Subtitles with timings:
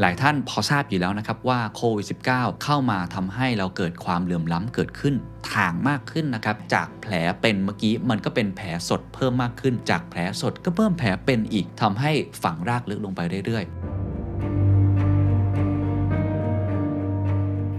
[0.00, 5.14] หลายท่านพอทราบอยู่แล้วนะครับว่าโควิด -19 เข้ามาทำให้เราเกิดความเหลื่อมล้ำเกิดขึ้น
[5.54, 12.10] ทางมากขึ้นนะครับ จากแผลเป็นเมื่อกี้มันก็เป็นแผลสดเพิ่มมากขึ้น จากแผลสดก็เพิ่มแผลเป็นอีกทำให้
[12.42, 13.72] ฝังรากลึกลงไปเรื่อยๆ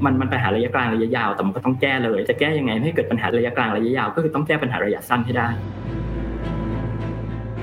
[0.04, 5.48] มันมันปัญหาระยะกลางระยะยาวแต่มันก็ต้องแก้เลย จะแก้ยังไงให้เกิดปัญหาระยะกลางระยะยาว ก็คือต้องแก้ปัญหาระยะสั้นให้ได้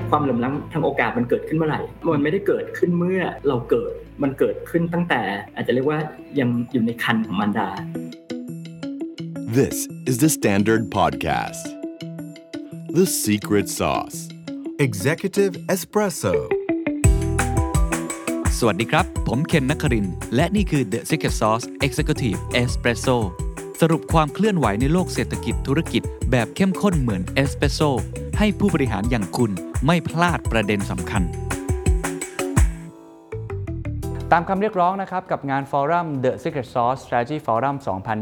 [0.09, 1.81] ความเหลื่อมล้ำทางโอกาสมันเกิดขึ้นเมื่อไหร่
[2.13, 5.21] มันไม่ได้เกิดขึ้นเมื่อเราเกิด มันเกิดขึ้นตั้งแต่
[5.55, 5.99] อาจจะเรียกว่า
[6.39, 7.67] ยังอยู่ในคันของมารดา
[9.57, 9.77] This
[10.09, 11.63] is the Standard Podcast
[12.97, 14.17] The Secret Sauce
[14.87, 16.35] Executive Espresso
[18.59, 23.17] สวัสดีครับ ผมเคนนักคริน และนี่คือ The Secret Sauce Executive Espresso
[23.81, 27.79] สรุปความเคลื่อนไหวในโลกเศรษฐกิจธุรกิจ แบบเข้มข้นเหมือนเอสเปรสโซ
[28.37, 29.51] ให้ผู้บริหารอย่างคุณ
[29.85, 31.23] ไม่พลาดประเด็นสำคัญ
[34.33, 37.75] ตามคำเรียกร้องนะครับกับงานฟอรัม The Secret Sauce Strategy Forum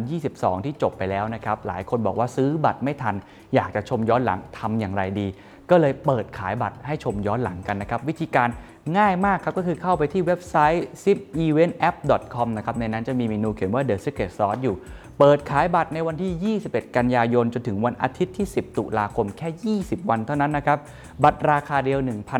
[0.09, 3.15] 2022 ที่จบไปแล้วนะครับหลายคนบอกว่าซื้อบัตรไม่ทัน
[3.55, 5.27] อยากจะชมย้อนหลังทำอย่างไรดี
[5.69, 8.49] ก็เลยเปิดขายบัตรให้ชมย้อนหลังกันนะครับ วิธีการ
[8.97, 14.75] ง่ายมากครับก็คือเข้าไปที่เว็บไซต์ zipeventapp.com นะครับในนั้นจะมีเมนูเขียนว่า The Secret Sauce อยู่
[15.19, 20.79] เปิดขายบัตรในวันที่ 21 กันยายน จนถึงวันอาทิตย์ที่ 10 ตุลาคมแค่ 20 วันเท่านั้นนะครับ
[21.23, 21.99] บัตรราคาเดียว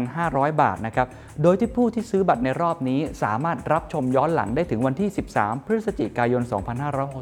[0.10, 1.08] 1,500 บาทนะครับ
[1.44, 6.44] โดยที่ผู้ที่ซื้อบัตรในรอบนี้ สามารถรับชมย้อนหลังได้ถึงวันที่ 13 พฤศจิกายน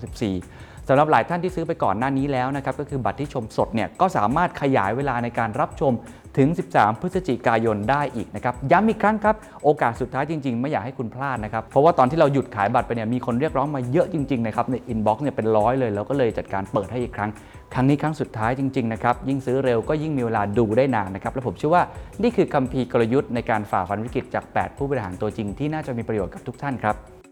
[0.03, 5.93] 2564 สำหรับหลายท่านที่ซื้อไปก่อนหน้านี้แล้วนะครับ ก็คือบัตรที่ชมสดเนี่ย ก็สามารถขยายเวลาในการรับชม
[6.37, 17.29] ถึง 13 พฤศจิกายนได้อีกนะครับย้ำอีกครั้งครับ โอกาสสุดท้ายจริง ๆ ไม่อยากให้คุณพลาดนะครับ เพราะว่าตอนที่เราหยุดขายบัตรไปเนี่ยมีคนเรียกร้องมาเยอะจริง ๆ นะครับ ใน inbox เนี่ยเป็นร้อยเลย แล้วก็เลยจัดการเปิดให้อีกครั้ง
[17.73, 21.83] ครั้งนี้ครั้งสุดท้ายจริง ๆ นะครับ ยิ่งซื้อเร็วก็ยิ่งมีเวลาดูได้นานนะครับ และผมเชื่อว่า
[22.23, 27.22] นี่คือคัมภีร์กลยุทธ์ในการฝ่าฟันวิกฤตจาก 8 ผู้บริหารตัวจริงที่น่าจะมีประโยชน์กับทุกท่านครับ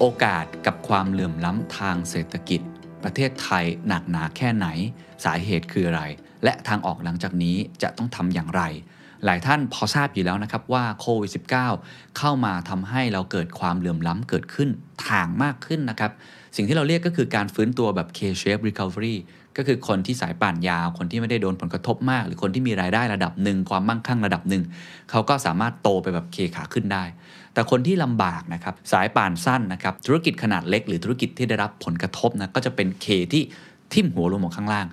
[0.00, 2.60] โอกาสกับความเหลื่อมล้ำทางเศรษฐกิจ
[3.04, 4.66] ประเทศไทยหนักหนาแค่ไหน
[5.24, 6.02] สาเหตุคืออะไร
[6.44, 8.62] และทางออกหลังจากนี้จะต้องทำอย่างไร
[9.24, 11.30] หลายท่านพอทราบอยู่แล้วนะครับว่าโควิด
[11.74, 14.68] -19 เข้ามาทำให้เราเกิดความเหลื่อมล้ำเกิดขึ้น
[15.08, 16.12] ทางมากขึ้นนะครับ
[16.56, 19.16] สิ่งที่เราเรียกก็คือการฟื้นตัวแบบ K-shape recovery
[19.56, 24.62] ก็คือคนที่สายป่านยาว คนที่ไม่ได้โดนผลกระทบมาก หรือคนที่มีรายได้ระดับหนึ่งความมั่งคั่งระดับหนึ่ง
[25.10, 27.04] เขาก็สามารถโตไปแบบเคขาขึ้นได้
[27.56, 33.42] แต่คนที่ลำบากนะครับสายป่านสั้นนะครับธุรกิจขนาดเล็กหรือธุรกิจที่ได้รับผลกระทบนะก็จะเป็นเคที่
[33.92, 34.86] ทิ่มหัวลงมาข้างล่าง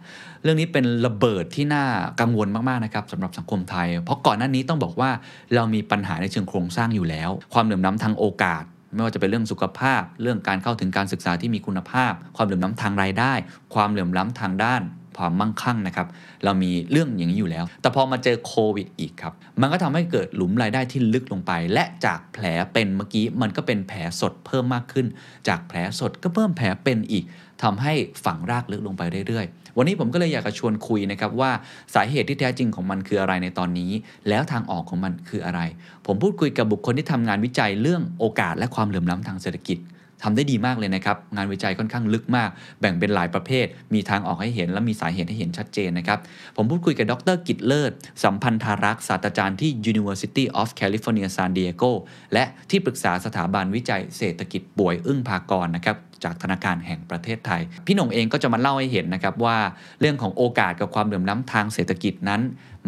[0.44, 1.86] เรื่องนี้เป็นระเบิดที่น่า
[2.22, 5.10] กังวลมากๆนะครับสำหรับสังคมไทย เพราะก่อนหน้านี้ต้องบอกว่า
[5.56, 8.64] เรามีปัญหาในเชิงโครงสร้างอยู่แล้ว ความเหลื่อมล้าทางโอกาส
[8.94, 13.34] ไม่ว่าจะเป็นเรื่องสุขภาพ เรื่องการเข้าถึงการศึกษาที่มีคุณภาพ ความเหลื่อมล้าทางรายได้
[13.74, 14.82] ความเหลื่อมล้าทางด้าน
[15.18, 16.08] ความมั่งคั่งนะครับ
[16.44, 25.08] เรามีเรื่องอย่างนี้อยู่แล้ว แต่พอมาเจอโควิดอีกครับ มันก็ทำให้เกิดหลุมรายได้ที่ลึกลงไป และจากแผลเป็นเมื่อกี้มันก็เป็นแผลสดเพิ่มมากขึ้น
[25.48, 27.26] จากแผลสดก็เพิ่มแผลเป็นอีก
[27.64, 27.94] ทำให้
[28.26, 31.52] ฝังรากลึกลงไปเรื่อยๆ วันนี้ผมก็เลยอยากจะชวนคุยนะครับว่า
[31.96, 33.92] สาเหตุที่แท้จริงของมันคืออะไรในตอนนี้
[34.30, 35.62] แล้วทางออกของมันคืออะไร
[36.06, 39.78] ผมพูดคุยกับบุคคลที่ทำงานวิจัยเรื่องโอกาสและความเหลื่อมล้ำทางเศรษฐกิจ
[40.24, 46.20] ทำได้ดีมากเลยนะครับ งานวิจัยค่อนข้างลึกมาก แบ่งเป็นหลายประเภท มีทางออกให้เห็น และมีสาเหตุให้เห็นชัดเจนนะครับ
[46.56, 47.92] ผมพูดคุยกับดรกิตเลิศ
[48.24, 51.92] สัมพันธารักษ์ศาสตราจารย์ที่ University of California San Diego
[52.34, 59.58] และที่ปรึกษาสถาบันวิจัยเศรษฐกิจป่วยอึ้งภากรนะครับจากธนาคารแห่งประเทศไทย พี่หนงเองก็จะมาเล่าให้เห็นนะครับว่า
[60.00, 62.42] เรื่องของโอกาสกับความเหลื่อมล้ำทางเศรษฐกิจนั้น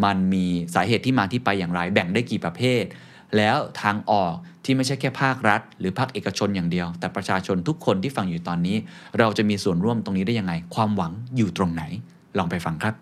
[0.04, 2.84] มันมีสาเหตุที่มาที่ไปอย่างไร แบ่งได้กี่ประเภท
[3.38, 4.34] แล้วทางออก
[4.66, 8.76] ที่ไม่ใช่แค่ภาครัฐ หรือภาคเอกชนอย่างเดียว แต่ประชาชนทุกคนที่ฟังอยู่ตอนนี้
[9.20, 11.84] เราจะมีส่วนร่วมตรงนี้ได้ยังไง ความหวังอยู่ตรงไหน
[12.38, 12.96] ลองไปฟังครับ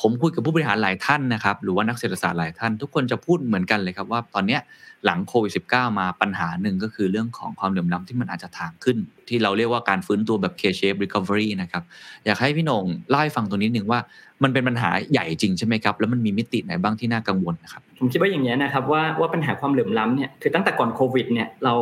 [0.00, 4.58] ผมคุยกับผู้บริหารหลายท่านนะครับหรือว่านักเศรษฐศาสตร์หลายท่าน ทุกคนจะพูดเหมือนกันเลยครับว่าตอนนี้
[5.04, 8.96] หลังโควิด -19 มาปัญหาหนึ่งก็คือเรื่องของความเหลื่อมล้าที่มันอาจจะทางขึ้น
[9.28, 11.82] ที่เราเรียกว่าการฟื้นตัวแบบ K-shape recovery นะครับ
[12.26, 14.00] อยากให้พี่นงเล่าให้ฟังตรงนี้หนึ่งว่า
[14.42, 21.74] มันเป็นปัญหาใหญ่จริงใช่ไหมครับ แล้วมันมีมิติไหนบ้างที่น่ากังวลนะครับ ผมคิดว่าอย่างนี้นะครับว่าว่าปัญหาความเหลื่อมล้ำเนี่ยคือตั้งแต่ก่อนโควิดเนี่ยเรา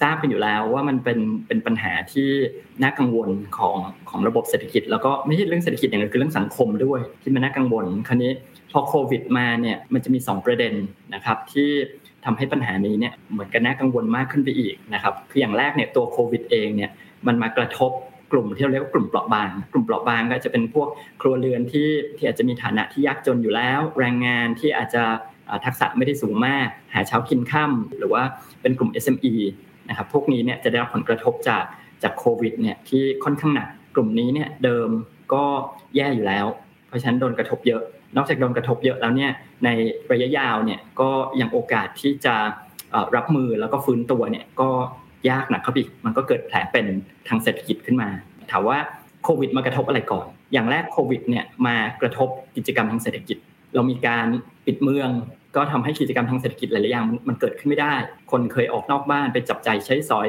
[0.00, 2.28] ทราบกันอยู่แล้วว่ามันเป็นเป็นปัญหาที่
[2.82, 3.76] น่ากังวลของ
[4.10, 8.32] ของระบบเศรษฐกิจ แล้วก็ไม่ใช่เรื่องเศรษฐกิจอย่างเดียวคือเรื่องสังคมด้วยที่มันน่ากังวล คราวนี้
[8.72, 10.72] พอโควิดมาเนี่ยมันจะมี 2 ประเด็น
[11.14, 11.68] นะครับที่
[12.24, 16.90] ทำให้ปัญหานี้เนี่ยเหมือนกันน่ากังวลมากขึ้นไปอีกนะครับคืออย่างแรกเนี่ยตัวโควิดเองเนี่ย
[17.26, 17.92] มันมากระทบ
[18.34, 20.88] กลุ่มที่เราเรียกว่ากลุ่มเปราะบาง กลุ่มเปราะบางก็จะเป็นพวก
[21.20, 25.04] ครัวเรือนที่ที่อาจจะมีฐานะที่ยากจนอยู่แล้ว แรงงานที่อาจจะ
[25.64, 28.22] ทักษะไม่ได้สูงมาก หาเช้ากินค่ำหรือว่า
[28.62, 29.34] เป็นกลุ่ม SME
[29.88, 31.64] นะครับพวกนี้เนี่ยจะได้รับผลกระทบจาก
[32.02, 34.88] จากโควิดเนี่ยที่ค่อนข้างหนักกลุ่มนี้เนี่ยเดิม
[35.34, 35.44] ก็
[35.96, 36.46] แย่อยู่แล้ว
[36.88, 37.82] เพราะฉะนั้นโดนกระทบเยอะ
[38.16, 39.30] นอกจากโดนกระทบเยอะแล้วเนี่ย
[39.64, 39.68] ใน
[40.12, 41.10] ระยะยาวเนี่ยก็
[41.40, 42.36] ยังโอกาสที่จะ
[43.16, 44.70] รับมือแล้วก็ฟื้นตัวเนี่ยก็
[45.30, 46.86] ยากหนักครับอีกมันก็เกิดแผลเป็น
[47.28, 48.08] ทางเศรษฐกิจขึ้นมา
[48.50, 48.78] ถามว่า
[49.24, 53.36] โควิดมากระทบอะไรก่อน อย่างแรกโควิดเนี่ยมากระทบกิจกรรมทางเศรษฐกิจ
[53.74, 54.26] เรามีการ
[54.66, 55.10] ปิดเมือง
[55.56, 57.94] ก็ทำให้กิจกรรมทางเศรษฐกิจหลายๆอย่างมันเกิดขึ้นไม่ได้
[58.30, 60.28] คนเคยออกนอกบ้านไปจับใจใช้สอย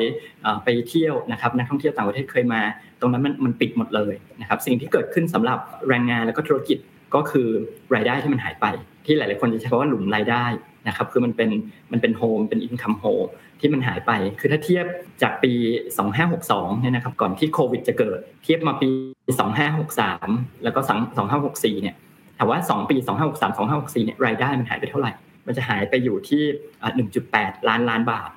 [0.63, 2.61] ไปเที่ยวนะครับนักท่องเที่ยวต่างประเทศเคยมา
[2.99, 5.59] ตรงนั้นมันมันปิดหมดเลยนะครับสิ่งที่เกิดขึ้นสำหรับ
[5.89, 6.77] แรงงานแล้วก็ธุรกิจ
[7.15, 7.47] ก็คือ
[7.95, 8.65] รายได้ที่มันหายไป
[9.05, 10.45] ที่หลาย ๆ คนจะใช้คำว่าหลุมรายได้
[10.87, 11.49] นะครับคือมันเป็น
[11.91, 13.03] มันเป็นโฮมเป็นอินคัมโฮ
[13.59, 14.85] ที่มันหายไป คือถ้าเทียบ
[15.21, 15.53] จากปี
[16.17, 18.89] 2562เนี่ยนะครับ ก่อนที่โควิดจะเกิด เทียบมาปี
[19.71, 20.79] 2563 แล้วก็
[21.31, 21.95] 2564 เนี่ย
[22.37, 22.95] ถามว่า 2 ปี
[23.27, 25.11] 2563 2564 เนี่ยรายได้มันหายไปเท่าไหร่
[25.47, 26.43] มันจะหายไปอยู่ที่
[27.05, 28.29] 1.8 ล้านล้านบาท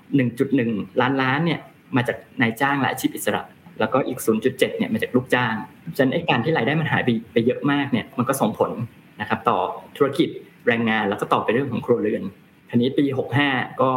[0.47, 1.61] 1.1 ล้านล้านเนี่ย
[1.97, 3.43] มาจากนายจ้างและอาชีพอิสระ
[3.81, 5.55] แล้วก็อีก 0.7 เนี่ยมาจากลูกจ้าง
[5.97, 8.71] ฉะนั้นการที่รายได้มันหายไปไปเยอะมากเนี่ยมันก็ส่งผล
[9.21, 9.59] นะครับต่อ
[9.97, 10.29] ธุรกิจ
[10.67, 12.23] แรงงานแล้วก็ต่อไปเรื่องของครัวเรือน
[12.71, 13.05] ทีนี้ปี
[13.43, 13.91] 65 ก็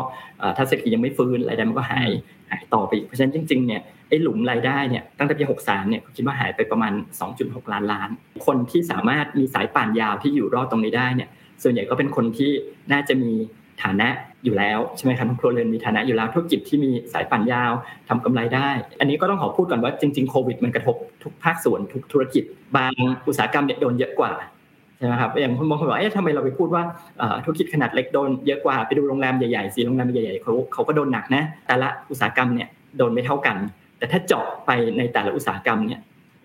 [0.57, 2.09] ถ้าเศรษฐกิจยังไม่ฟื้นรายได้มันก็หาย
[2.51, 6.93] หายต่อไปเพราะฉะนั้นจริงๆเนี่ยไอ้หลุมรายได้เนี่ยตั้งแต่ปี 63 เนี่ยคิดว่าหายไปประมาณ
[7.31, 8.09] 2.6 ล้านล้าน
[8.45, 11.29] คนที่สามารถมีสายป่านยาวที่อยู่รอดตรงนี้ได้เนี่ย
[11.63, 12.51] ส่วนใหญ่ก็เป็นคนที่
[12.91, 13.31] น่าจะมี
[13.83, 14.09] ฐานะ
[14.45, 17.71] อยู่แล้วใช่ไหมครับครัวเรือนมีฐานะอยู่แล้วธุรกิจที่มีสายป่านยาว
[18.09, 18.69] ทำกำไรได้
[18.99, 22.43] อันนี้ก็ต้องขอพูดก่อนว่าจริงๆโควิดมันกระทบทุกภาคส่วนทุกธุรกิจ
[22.77, 22.93] บาง
[23.27, 24.31] อุตสาหกรรมเนี่ยโดนเยอะกว่า
[25.01, 26.83] ช่ไหมครับอย่างคนบางคนบอกเอ๊ะทำไมเราไปพูดว่า
[27.43, 32.67] ธุรกิจขนาดเล็กโดนเยอะกว่าไปดูโรงแรมใหญ่ๆสีโรงแรมใหญ่ๆเขาเขาก็โดนหนักนะแต่ละอุตสาหกรรมเนี่ย
[32.97, 33.57] โดนไม่เท่ากัน
[33.97, 36.01] แต่ถ้าเจาะไปในแต่ละอุตสาหกรรมเนี่ย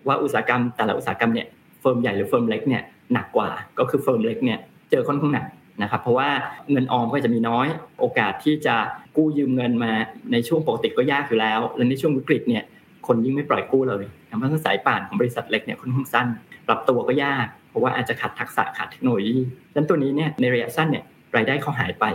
[0.07, 1.47] ว่าอุตสาหกรรมแต่ละอุตสาหกรรมเนี่ย
[1.81, 2.83] firm ใหญ่หรือ firm เล็กเนี่ย
[3.13, 3.49] หนักกว่า
[3.79, 4.59] ก็คือ firm เล็กเนี่ย
[4.91, 5.45] เจอค่อนข้างหนัก
[5.81, 6.29] นะครับเพราะว่า
[6.71, 7.67] เงินออมก็จะมีน้อย
[7.99, 8.75] โอกาสที่จะ
[9.15, 9.91] กู้ยืมเงินมา
[10.31, 12.63] ในช่วงปกติก็ยากอยู่แล้ว และในช่วงวิกฤตเนี่ย
[13.07, 16.27] คนยิ่งไม่ปล่อยกู้เลยเพราะสายป่านของบริษัทเล็กเนี่ยค่อนข้างสั้น
[16.67, 19.37] ปรับตัวก็ยาก เพราะว่าอาจจะขาดทักษะขาดเทคโนโลยี
[19.69, 21.03] ดังนั้นตัวนี้เนี่ยในระยะสั้นเนี่ย
[21.35, 22.05] รายได้เขาหายไป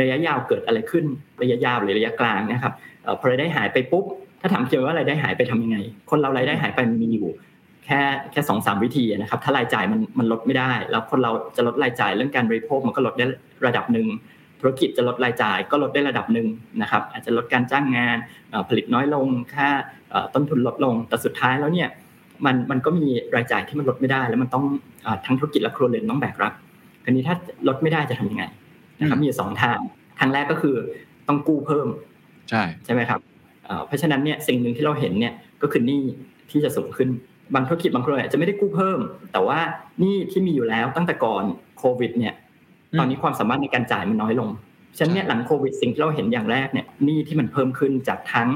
[0.00, 1.04] ระยะยาวเกิดอะไรขึ้น
[1.42, 2.72] ระยะยาวหรือระยะกลางนะครับ
[3.20, 4.04] พอรายได้หายไปปุ๊บ
[4.40, 5.78] ถ้าถามเกี่ยวว่ารายได้หายไปทำยังไง
[6.10, 7.28] คนเรารายได้หายไปมีอยู่
[7.84, 8.00] แค่
[8.32, 13.26] แค่สองสามวิธีนะครับ ถ้ารายจ่ายมันมันลดไม่ได้ แล้วคนเราจะลดรายจ่ายเรื่องการบริโภคมันก็ลดได้
[13.66, 14.06] ระดับหนึ่ง
[14.60, 16.46] ธุรกิจจะลดรายจ่ายก็ลดได้ระดับหนึ่ง
[16.82, 18.16] นะครับอาจจะลดการจ้างงาน
[18.68, 19.68] ผลิตน้อยลงค่า
[20.34, 21.88] ต้นทุนลดลงแต่สุดท้ายแล้วเนี่ย
[22.46, 23.06] มันมันก็มี
[23.36, 24.64] รายจ่ายที่มันลดไม่ได้ แล้วมันต้อง
[25.26, 26.52] ทั้งธุรกิจและครัวเรือนต้องแบกรับ
[27.04, 27.34] คราวนี้ถ้า
[27.68, 28.44] ลดไม่ได้จะทำยังไง
[29.00, 29.78] นะครับ มีสองทาง
[30.20, 30.76] ทางแรกก็คือ
[31.28, 31.88] ต้องกู้เพิ่ม
[32.50, 33.20] ใช่ใช่ไหมครับ
[33.86, 36.02] เพราะฉะนั้นเนี่ยสิ่งหนึ่งที่เราเห็นเนี่ยก็คือหนี้
[36.50, 37.08] ที่จะสูงขึ้น
[37.54, 39.00] บางธุรกิจบางครัวเรือนจะไม่ได้กู้เพิ่ม
[39.32, 39.58] แต่ว่า
[40.00, 41.44] หนี้ที่มีอยู่แล้วตั้งแต่ก่อน
[41.78, 42.34] โควิด เนี่ย
[42.98, 44.50] ตอนนี้ความสามารถในการจ่ายมันน้อยลง
[44.98, 48.48] ฉะนั้นเนี่ยหลังโควิดสิ่งที่เราเห็นอย่างแรกเนี่ยหนี้ที่มันเพิ่มขึ้นจากทั้ง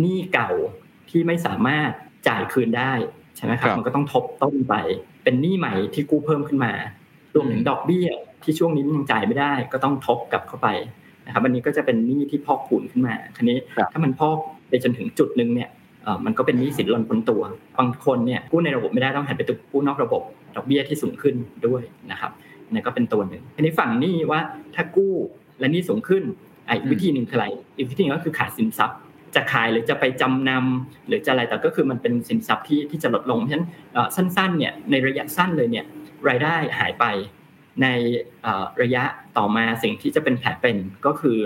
[0.00, 0.50] หนี้เก่า
[1.10, 1.90] ที่ไม่สามารถ
[2.28, 2.92] จ่ายคืนได้
[3.36, 4.74] ใช่ไหมครับ มันก็ต้องทบต้นไป
[5.24, 6.72] เป็นหนี้ใหม่ที่กู้เพิ่มขึ้นมา
[7.34, 8.06] รวมถึงดอกเบี้ย
[8.42, 10.68] ที่ช่วงนี้ยังจ่ายไม่ได้ ก็ต้องทบกลับเข้าไป
[11.26, 13.58] นะครับอันนี้ก็จะเป็นหนี้ที่พอกพูนขึ้นมาทีนี้
[13.92, 14.36] ถ้ามันพอก
[14.68, 15.70] ไปจนถึงจุดหนึ่งเนี่ย
[16.24, 17.42] มันก็เป็นหนี้สินล้นพ้นตัว
[17.78, 20.22] บางคนเนี่ยกู้ในระบบไม่ได้ต้องหันไปตุกกู้นอกระบบ
[20.56, 21.34] ดอกเบี้ยที่สูงขึ้น
[21.66, 22.30] ด้วยนะครับ
[22.72, 24.40] นี่ก็เป็นตัวหนึ่งทีนี้ฝั่งหนี้ว่า
[24.74, 25.14] ถ้ากู้
[25.60, 26.22] และหนี้สูงขึ้น
[26.68, 27.46] อีกวิธีหนึ่งคืออะไร
[27.76, 28.98] อีกวิธีนึงก็คือขาดสินทรัพย์
[29.34, 33.66] จะขายหรือจะไปจำนำหรือจะอะไรแต่ก็คือมันเป็นสินทรัพย์ที่ที่จะลดลงเพราะฉะนั้น
[34.16, 35.84] สั้นๆเนี่ยในระยะสั้นเลยเนี่ย
[36.28, 37.04] รายได้หายไป
[37.82, 37.86] ใน
[38.82, 39.02] ระยะ
[39.38, 40.76] ต่อมาสิ่งที่จะเป็นแผลเป็น
[41.06, 41.38] ก็คือ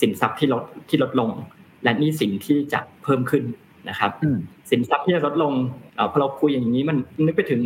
[0.00, 1.30] สินทรัพย์ที่ลดที่ลดลง
[1.84, 3.44] และนี่สินที่จะเพิ่มขึ้น
[3.88, 4.10] นะครับ
[4.70, 5.52] สินทรัพย์ที่จะลดลง
[6.12, 6.96] พอเราคุยอย่างนี้มัน
[7.26, 7.62] นึกไปถึง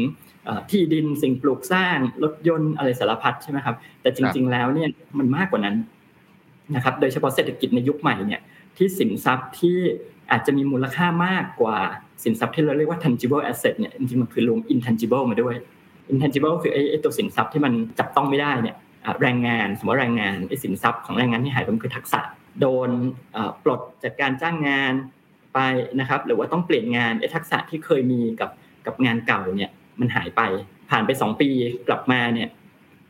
[0.70, 5.76] ที่ดินสิ่งปลูกสร้างรถยนต์อะไรสารพัดใช่ไหมครับ แต่จริง ๆ แล้วเนี่ยมันมากกว่านั้น
[6.74, 8.40] นะครับ โดยเฉพาะเศรษฐกิจในยุคใหม่เนี่ย
[8.76, 9.76] ที่สินทรัพย์ที่
[10.30, 11.78] อาจจะมีมูลค่ามากกว่า
[12.24, 15.54] สินทรัพย์ที่เราเรียกว่า tangible asset เนี่ยจริงๆมันคือรวม intangible มาด้วย
[16.12, 18.76] intangible คือไอ้ตัวสินทรัพย์ที่มันจับต้องไม่ได้เนี่ย
[19.22, 22.20] แรงงานสมมติแรงงานไอ้สินทรัพย์ของแรงงานที่หายไปมันคือทักษะ
[22.60, 22.90] โดน
[23.64, 24.92] ปลดจากการจ้างงาน
[25.54, 25.60] ไป
[26.00, 28.50] นะครับ หรือว่าต้องเปลี่ยนงานไอ้ทักษะที่เคยมีกับ
[28.86, 30.42] กับงานเก่าเนี่ยมันหายไป
[30.90, 31.48] ผ่านไป 2 ปี
[31.88, 32.48] กลับมาเนี่ย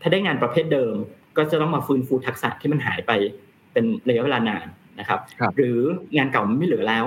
[0.01, 0.95] ถ้าได้งานประเภทเดิม
[1.37, 3.13] ก็จะต้องมาฟื้นฟูทักษะที่มันหายไป
[3.73, 4.67] เป็นระยะเวลานาน
[5.01, 5.21] นะครับ
[5.57, 5.79] หรือ
[6.17, 7.07] งานเก่ามันไม่เหลือแล้ว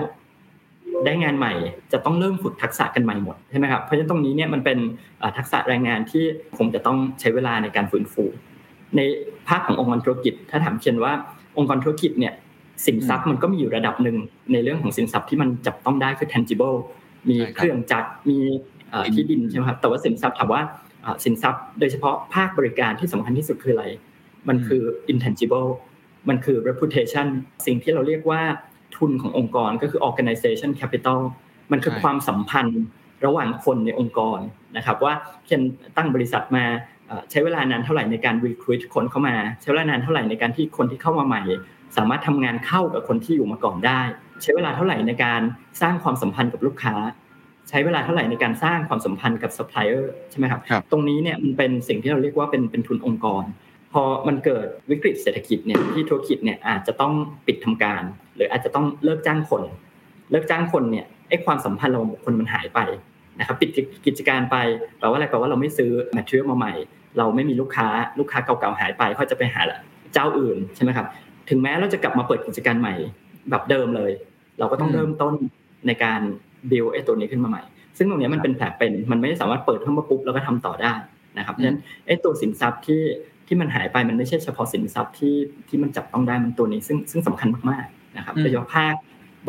[1.06, 1.54] ได้งานใหม่
[1.92, 4.78] จะต้องเริ่มฝึกทักษะกันใหม่หมดใช่ไหมครับเพราะฉะนั้นตรงนี้เนี่ยมันเป็น
[5.38, 6.24] ทักษะแรงงานที่
[6.58, 8.24] คงจะต้องใช้เวลาในการฟื้นฟู
[8.96, 9.02] ใน
[9.48, 11.14] ภาคขององค์กรธุรกิจ ถ้าถามเช่นว่า
[11.58, 12.34] องค์กรธุรกิจเนี่ย
[12.86, 14.18] สินทรัพย์มันก็มีอยู่ระดับหนึ่ง
[14.54, 16.78] ในเรื่องของสินทรัพย์ที่มันจับต้องได้คือ tangible
[17.30, 18.38] มีเครื่องจักรมี
[19.16, 20.62] ที่ดินใช่ไหมครับแต่ว่าสินทรัพย์ถามว่า
[21.24, 23.86] สินทรัพย์ โดยเฉพาะภาคบริการที่สำคัญที่สุดคืออะไร
[24.48, 25.70] มันคือ intangible
[26.30, 27.28] มันคือ reputation
[27.66, 28.42] สิ่งที่เราเรียกว่า
[28.98, 31.20] ทุนขององค์กรก็คือ organization capital
[31.72, 32.84] มันคือความสัมพันธ์
[33.26, 34.40] ระหว่างคนในองค์กร
[34.78, 35.14] นะครับว่า
[35.48, 35.62] เช่น
[35.98, 36.66] ตั้งบริษัทมา
[37.32, 41.44] ใช้เวลานานเท่าไหร่ในการ recruit คนเข้ามา ใช้เวลานานเท่าไหร่ในการที่คนที่เข้ามาใหม่
[41.98, 44.02] สามารถทำงานเข้ากับคนที่อยู่มาก่อนได้
[44.42, 45.42] ใช้เวลาเท่าไหร่ในการ
[45.82, 46.96] สร้างความสัมพันธ์กับลูกค้า
[47.70, 53.44] ใช้เวลาเท่าไหร่ในการสร้างความสัมพันธ์กับซัพพลายเออร์ใช่ไหมครับ ตรงนี้เนี่ยมันเป็นสิ่งที่เราเรียกว่าเป็นเป็นทุนองค์กร
[53.96, 57.14] พอมันเกิดวิกฤตเศรษฐกิจเนี่ยที่ธุรกิจเนี่ยอาจจะต้อง
[57.48, 58.04] ปิดทำการ
[58.36, 59.64] หรืออาจจะต้องเลิกจ้างคน
[60.32, 62.80] เลิกจ้างคนเนี่ยไอ้ความสัมพันธ์ระหว่างบุคคลมันหายไป
[63.40, 63.70] นะครับปิด
[64.06, 64.58] กิจการไป
[65.00, 66.74] แปลว่าอะไรแปลว่าเราไม่ซื้อแมทเทียลมาใหม่
[67.18, 67.88] เราไม่มีลูกค้า
[68.20, 69.62] ลูกค้าเก่าๆหายไปเขาจะไปหา
[70.14, 71.08] เจ้าอื่นใช่ไหมครับ
[71.50, 72.96] ถึงแม้เราจะกลับมาเปิดกิจการใหม่
[73.50, 74.12] แบบเดิมเลย
[74.60, 75.34] เราก็ต้องเริ่มต้น
[75.88, 76.22] ในการ
[76.72, 77.64] บิลไอ้ตัวนี้ขึ้นมาใหม่
[77.98, 80.94] ซึ่งตรงนี้มันเป็นแผลเป็นมันไม่สามารถเปิดขึ้นมาปุ๊บแล้วก็ทำต่อได้
[81.38, 83.02] นะครับเพราะฉะนั้นไอ้ตัวสินทรัพย์ที่
[83.48, 85.36] ที่มันหายไปมันไม่ใช่เฉพาะสินทรัพย์ที่
[85.68, 88.94] ที่มันจับต้องได้มันตัวนี้ซึ่งซึ่งสำคัญมากๆนะครับโดยเฉพาะภาค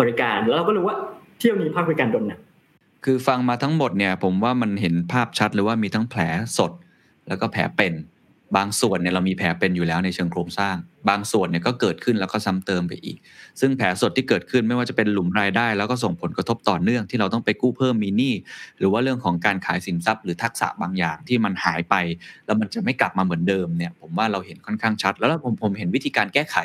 [0.00, 0.96] บริการแล้วเราก็รู้ว่า
[1.38, 2.40] เที่ยวนี้ภาคบริการโดนหนัก
[3.04, 6.20] คือฟังมาทั้งหมดเนี่ย ผมว่ามันเห็นภาพชัดเลยว่ามีทั้งแผล
[6.58, 6.72] สด
[7.28, 7.92] แล้วก็แผลเป็น
[8.56, 10.76] บางส่วนเนี่ยเรามีแผลเป็นอยู่แล้วในเชิงโครงสร้าง
[11.08, 13.16] บางส่วนเนี่ยก็เกิดขึ้นแล้วก็ซ้ำเติมไปอีก
[13.60, 18.34] ซึ่งแผลสดที่เกิดขึ้นไม่ว่าจะเป็นหลุมรายได้ แล้วก็ส่งผลกระทบต่อเนื่องที่เราต้องไปกู้เพิ่มมีหนี้
[18.78, 21.94] หรือว่าเรื่องของการขายสินทรัพย์หรือทักษะบางอย่างที่มันหายไป
[22.46, 26.56] แล้วมันจะไม่กลับมาเหมือนเดิมเนี่ยผมว่าเราเห็นค่อนข้างชัด แล้วผมผมเห็นวิธีการแก้ไข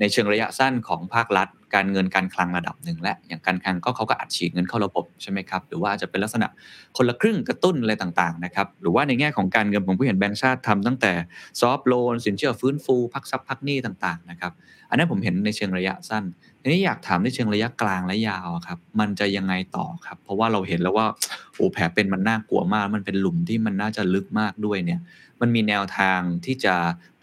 [0.00, 6.48] ในเชิงระยะสั้นของภาครัฐ การเงินการคลังระดับหนึ่งและอย่างการคลังก็เขาก็อัดฉีดเงินเข้าระบบใช่ไหมครับหรือว่าจะเป็นลักษณะ
[6.96, 11.12] คนละครึ่งกระตุ้นอะไรต่างๆนะครับหรือว่าในแง่ของการเงินผมก็เห็นแบงก์ชาติทำตั้งแต่
[11.60, 14.52] ซอฟโลนสินเชื่อฟื้นฟู พักซับพักหนี้ต่างๆนะครับ
[14.90, 16.24] อันนั้นผมเห็นในเชิงระยะสั้น
[16.64, 21.06] ทีนี้อยากถามในเชิงระยะกลางและยาวครับ มันจะยังไงต่อครับ เพราะว่าเราเห็นแล้วว่า
[21.54, 25.00] โอ้แผลเป็นมันน่ากลัวมาก มันเป็นหลุมที่มันน่าจะลึกมากด้วยเนี่ย
[25.40, 26.74] มันมีแนวทางที่จะ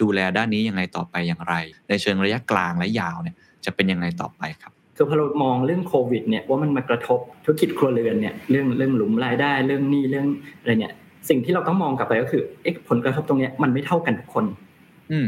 [0.01, 1.53] ดูแลด้านนี้ยังไงต่อไปอย่างไร
[1.89, 10.27] ในเชิงระยะกลางและยาวเนี่ยจะเป็นยังไงต่อไปครับคือพอเรามองเรื่องโควิดเนี่ยว่ามันมากระทบธุรกิจครัวเรือนเนี่ยเรื่องเรื่องหลุมรายได้เรื่องหนี้เรื่อง
[10.60, 10.93] อะไรเนี่ย
[11.29, 12.43] สิ่งที่เราต้องมองกลับไปก็คือ
[12.89, 14.45] ผลกระทบตรงนี้มันไม่เท่ากันทุกคน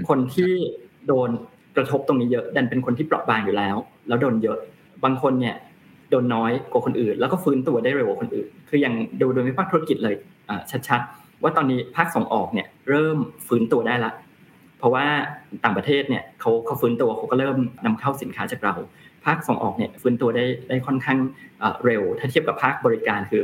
[0.09, 0.53] คนที่
[1.07, 1.29] โดน
[1.75, 3.75] กระทบตรงนี้เยอะดันเป็นคนที่เปราะบางอยู่แล้ว
[4.07, 4.57] แล้วโดนเยอะ
[5.03, 5.55] บางคนเนี่ย
[6.09, 10.15] โดนน้อยกว่าคนอื่น แล้วก็ฟื้นตัวได้เร็วกว่าคนอื่น คืออย่างดูโดยไม่ภาคธุรกิจเลย
[10.87, 14.11] ชัดๆ ว่าตอนนี้ภาคส่งออกเนี่ยเริ่มฟื้นตัวได้ละ
[14.77, 15.05] เพราะว่า
[15.63, 18.75] ต่างประเทศเนี่ยเขาเขาฟื้นตัวเขาก็เริ่มนำเข้าสินค้าจากเรา
[19.25, 21.19] ภาคส่งออกเนี่ยฟื้นตัวได้ได้ค่อนข้าง
[21.85, 23.43] เร็ว ถ้าเทียบกับภาคบริการคือ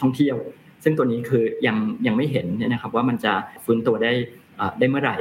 [0.00, 0.36] ท่องเที่ยว
[0.84, 3.32] ซึ่งตัวนี้คือยังยังไม่เห็นนะครับว่ามันจะ
[3.64, 4.12] ฟื้นตัวได้
[4.78, 5.16] ได้เมื่อไหร่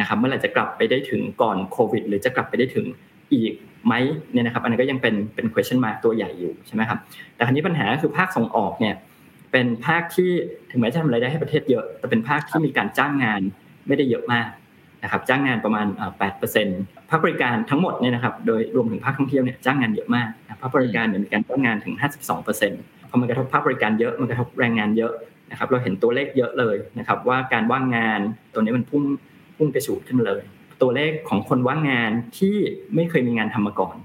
[0.00, 2.86] นะครับเมื่อไหร่จะกลับไปได้ถึงก่อนโควิดหรือจะกลับไปได้ถึง
[3.32, 3.52] อีก
[3.86, 3.94] ไหม
[4.32, 6.98] เนี่ยนะครับอันนี้ก็ยังเป็นเป็น question mark ตัวใหญ่อยู่ใช่ไหมครับ
[7.34, 8.94] แต่คราวนี้ปัญหาคือภาคส่งออกเนี่ย
[9.52, 10.30] เป็นภาคที่
[10.70, 13.40] ถึงแม้จะทำรายได้ให้ประเทศเยอะ แต่เป็นภาคที่มีการจ้างงาน
[13.88, 14.48] ไม่ได้เยอะมาก
[15.02, 15.86] นะครับจ้างงานประมาณ
[16.48, 20.28] 8%ภาคบริการทั้งหมดเนี่ยนะครับโดยรวมถึงภาคท่องเที่ยวเนี่ยจ้างงานเยอะมาก
[20.60, 21.94] ภาคบริการเนี่ยมีการจ้างงานถึง
[22.52, 25.12] 52%พอมันกระทบภาคบริการเยอะมันกระทบแรงงานเยอะ
[25.50, 28.20] นะครับเราเห็นตัวเลขเยอะเลยนะครับว่าการว่างงาน
[28.52, 29.02] ตัวนี้มันพุ่ง
[29.56, 30.42] พุ่งกระฉูดขึ้นเลย
[30.82, 32.56] ตัวเลขของคนว่างงานที่
[32.94, 33.96] ไม่เคยมีงานทำมาก่อน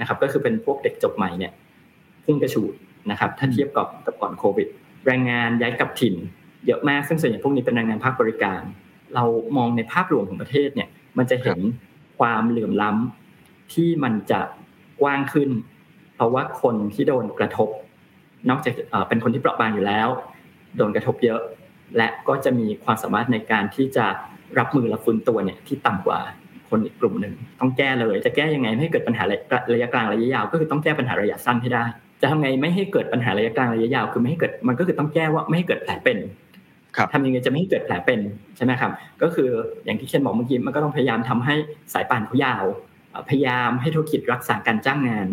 [0.00, 1.52] นะครับ ก็คือเป็นพวกเด็กจบใหม่เนี่ย
[2.24, 2.72] พุ่งกระฉูด
[3.10, 3.86] นะครับ ถ้าเทียบกับ
[4.20, 4.68] ก่อนโควิด
[5.06, 6.14] แรงงานย้ายกลับถิ่น
[6.66, 8.62] เยอะมากซึ่งส่วนใหญ่พวกนี้เป็นแรงงานภาคบริการ
[9.14, 9.24] เรา
[9.56, 11.60] มองในภาพรวมของประเทศเนี่ย มันจะเห็น
[12.18, 14.40] ความเหลื่อมล้ำที่มันจะ
[15.00, 15.50] กว้างขึ้น
[16.14, 17.68] เพราะว่าคนที่โดนกระทบ
[18.48, 18.74] นอกจาก
[19.08, 20.08] เป็นคนที่เปราะบางอยู่แล้ว
[20.76, 21.40] โดนกระทบเยอะ
[21.96, 24.06] และก็จะมีความสามารถในการที่จะ
[24.58, 26.20] รับมือและฟื้นตัวเนี่ยที่ต่ำกว่า
[26.68, 31.84] คนอีกกลุ่มหนึ่งต้องแก้เลย จะแก้ยังไงไม่ให้เกิดปัญหาระยะกลางระยะยาวก็คือต้องแก้ปัญหาระยะสั้นให้ได้
[32.20, 36.18] จะทำไงไม่ให้เกิดปัญหาระยะกลางระยะยาวคือไม่ให้เกิดมันก็คือต้องแก้ว่าไม่ให้เกิดแผลเป็น
[37.12, 38.20] ทำยังไงจะไม่ให้เกิดแผลเป็น
[38.56, 38.90] ใช่ไหมครับ
[39.22, 39.48] ก็คือ
[39.84, 41.54] อย่างที่เคนบอกเมื่อกี้มันก็ต้องพยายามทำให้
[41.92, 42.64] สายป่านเขายาว
[43.28, 45.26] พยายามให้ธุรกิจรักษาการจ้างงาน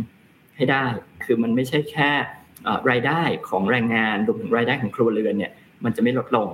[0.57, 0.83] ให้ได้
[1.23, 2.09] คือมันไม่ใช่แค่
[2.91, 5.51] รายได้ของแรงงานรวมถึงรายได้ของครัวเรือนเนี่ย
[5.83, 6.47] มันจะไม่ลดลง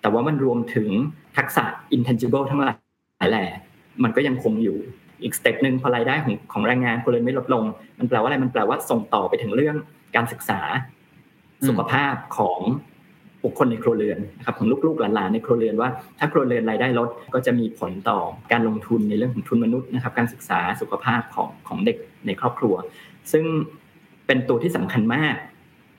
[0.00, 0.88] แต่ว่ามันรวมถึง
[1.36, 1.64] ทักษะ
[1.96, 2.72] intangible ทั้งหลา
[3.26, 3.46] ยแหล่
[4.02, 4.76] มันก็ยังคงอยู่
[5.22, 7.64] อีก step หนึ่งพอรายได้ของของแรงงานครัวเรือนไม่ลดลง
[7.98, 9.76] มันแปลว่าอะไรมันแปลว่าส่งต่อไปถึงเรื่อง
[10.16, 10.60] การศึกษา
[11.68, 12.60] สุขภาพของ
[13.44, 15.88] บุคคลในครัวเรือนนะครับของลูกๆหลานๆในครัวเรือนว่า
[16.18, 18.18] ถ้าครัวเรือนรายได้ลดก็จะมีผลต่อ
[18.52, 22.74] การลงทุนในเรื่องของทุนมนุษย์นะครับ การศึกษาสุขภาพของของเด็กในครอบครัว
[23.32, 23.44] ซึ่ง
[24.26, 25.34] เป็นตัวที่สำคัญมาก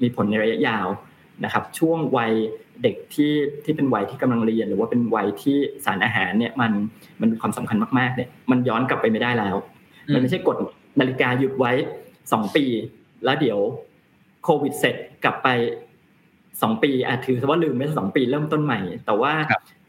[0.01, 0.88] มีผลในระยะยาว
[1.43, 2.31] นะครับ ช่วงวัย
[2.83, 3.33] เด็กที่
[3.63, 6.71] ที่เป็นวัยที่กำลังเรียน หรือว่าเป็นวัยที่สารอาหารเนี่ยมัน
[7.21, 9.55] มันมีความสำคัญมากๆเนี่ยมันย้อนกลับไปไม่ได้แล้ว
[10.13, 10.57] มันไม่ใช่กด
[11.00, 11.71] นาฬิกาหยุดไว้
[12.31, 12.65] สองปี
[13.25, 13.59] แล้วเดี๋ยว
[14.43, 15.47] โควิดเสร็จกลับไป
[16.61, 19.33] สองปีอาจถือว่าลืมไม่สองปีเริ่มต้นใหม่ แต่ว่า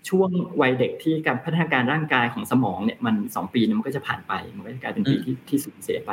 [0.08, 0.30] ช่วง
[0.60, 6.12] วัยเด็กที่การพัฒนาการร่างกายของสมองเนี่ยมันสองปีมันก็จะผ่านไปมันก็จะกลายเป็นปีที่ที่สูญเสียไป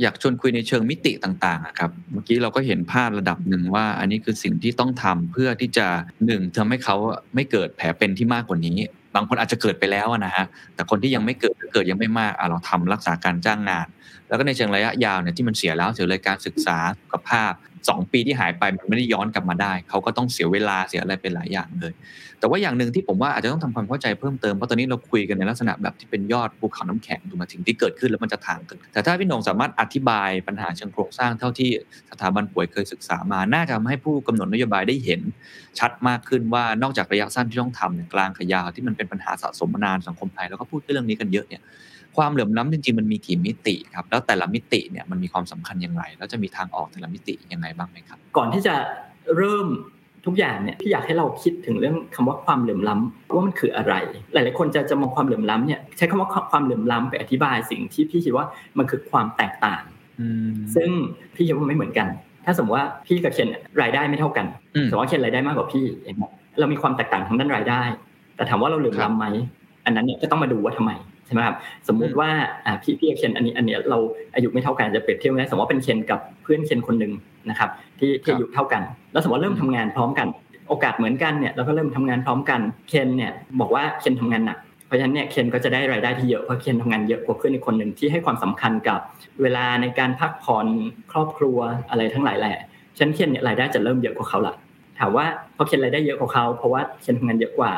[0.00, 5.86] อยากชวนคุยในเชิงมิติต่างๆครับ เมื่อกี้เราก็เห็นภาพระดับหนึ่งว่า อันนี้คือสิ่งที่ต้องทำเพื่อที่จะ
[6.26, 6.96] หนึ่งทำให้เขา
[7.34, 8.76] ไม่เกิดแผลเป็นที่มากกว่านี้
[9.14, 13.86] บางคนอาจจะเกิดไปแล้วนะฮะแต่คนที่ยังไม่เกิดเกิดยังไม่มากเราทำรักษาการจ้างงาน
[14.28, 17.52] แล้วก็ในเชิงระยะยาวเนี่ยที่มันเสียแล้วเสียเลยการศึกษาสุขภาพ
[17.88, 21.92] สองปีที่หายไปมันไม่ได้ย้อนกลับมาได้ เขาก็ต้องเสียเวลาเสียอะไรเป็นหลายอย่างเลย
[22.38, 31.70] แต่ว่าอย่างหนึ่งที่ผมว่าอาจจะต้องทำความเข้าใจเพิ่มเติมเพราะตอนนี้เราคุยกันในลักษณะแบบที่เป็นยอดภูเขาน้ำแข็งถูกไหมถึงที่เกิดขึ้นแล้วมันจะทางกันแต่ถ้าพี่นงสามารถอธิบายปัญหาเชิงโครงสร้างเท่าที่
[32.10, 35.20] สถาบันป่วยเคยศึกษามาน่าจะทำให้ผู้กำหนดนโยบายได้เห็น
[35.78, 41.62] ชัดมากขึ้นว่านอกจากระยะสั้นที่ต้องทำกลางกับยาวที่มันเป็นปัญหาสะสมมานานสังคมไทยแล้วก็พูดเรื่องนี้กันเยอะเนี่ย
[42.16, 48.74] ความเหลื่อมล้ำจริงๆมันมีกี่มิติครับ แล้วแต่ละมิติเนี่ยมันมีความสำคัญอย่างไร แล้วจะมีทางออกแต่ละมิติยังไงบ้างไหมครับ ก่อนที่จะ
[49.36, 49.68] เริ่ม
[50.26, 53.94] ทุกอย่างเนี่ยพี่อยากให้เราคิดถึงเรื่องคำว่าความเหลื่อมล้ำว่ามันคืออะไร
[54.32, 58.46] หลาย ๆ คนจะจะมองความเหลื่อมล้ำเนี่ยใช้คำว่าความเหลื่อมล้ำไปอธิบายสิ่งที่พี่คิดว่า
[58.78, 59.82] มันคือความแตกต่าง
[60.74, 60.90] ซึ่ง
[61.34, 62.08] พี่คิดว่าไม่เหมือนกัน
[62.44, 63.48] ถ้าสมมติว่าพี่กับเคน
[63.82, 64.46] รายได้ไม่เท่ากัน
[64.88, 66.16] สมมติว่าเคนรายได้มากกว่าพี่เอง
[66.58, 67.82] เรามีความแตกต่างทางด้านรายได้
[68.36, 69.26] แต่ถามว่าเราเหลื่อมล้ำไหม
[69.84, 71.56] อันนั้นเนี่ยก็ต้องมาดูว่าทำไมใช่ไหมครับ
[71.88, 72.30] สมมุติว่า
[72.66, 73.98] อ่าพี่พี่กับเคนอันนี้อันนี้เรา
[74.34, 77.12] อายุไม่เท่ากันจะเปรียบเทียบได้สมมติว่าเป็นเคนกับเพื่อนเคนคนหนึ่ง
[77.50, 80.28] นะครับ ที่ที่อายุเท่ากัน แล้วสมมติว่าเริ่มทำงานพร้อมกัน
[80.68, 89.00] โอกาสเหมือนกันเนี่ยเราก็เริ่มทำงานพร้อมกันเคนเนี่ยบอกว่าเคนทำงานหนักเพราะฉะนั้นเนี่ยเคนก็จะได้รายได้ที่เยอะเพราะเคนทำงานเยอะกว่าเพื่อนอีกคนหนึ่งที่ให้ความสำคัญกับ
[89.42, 90.66] เวลาในการพักผ่อน
[91.12, 91.58] ครอบครัว
[91.90, 92.56] อะไรทั้งหลายแหละ
[92.98, 94.54] ฉันเคนเนี่ยรายได้จะเริ่มเยอะกว่าเขาละ
[94.98, 97.72] ถามว่าพอเคนรายได้เยอะกว่าเขาเพราะว่าเคนทำงานเยอะกว่า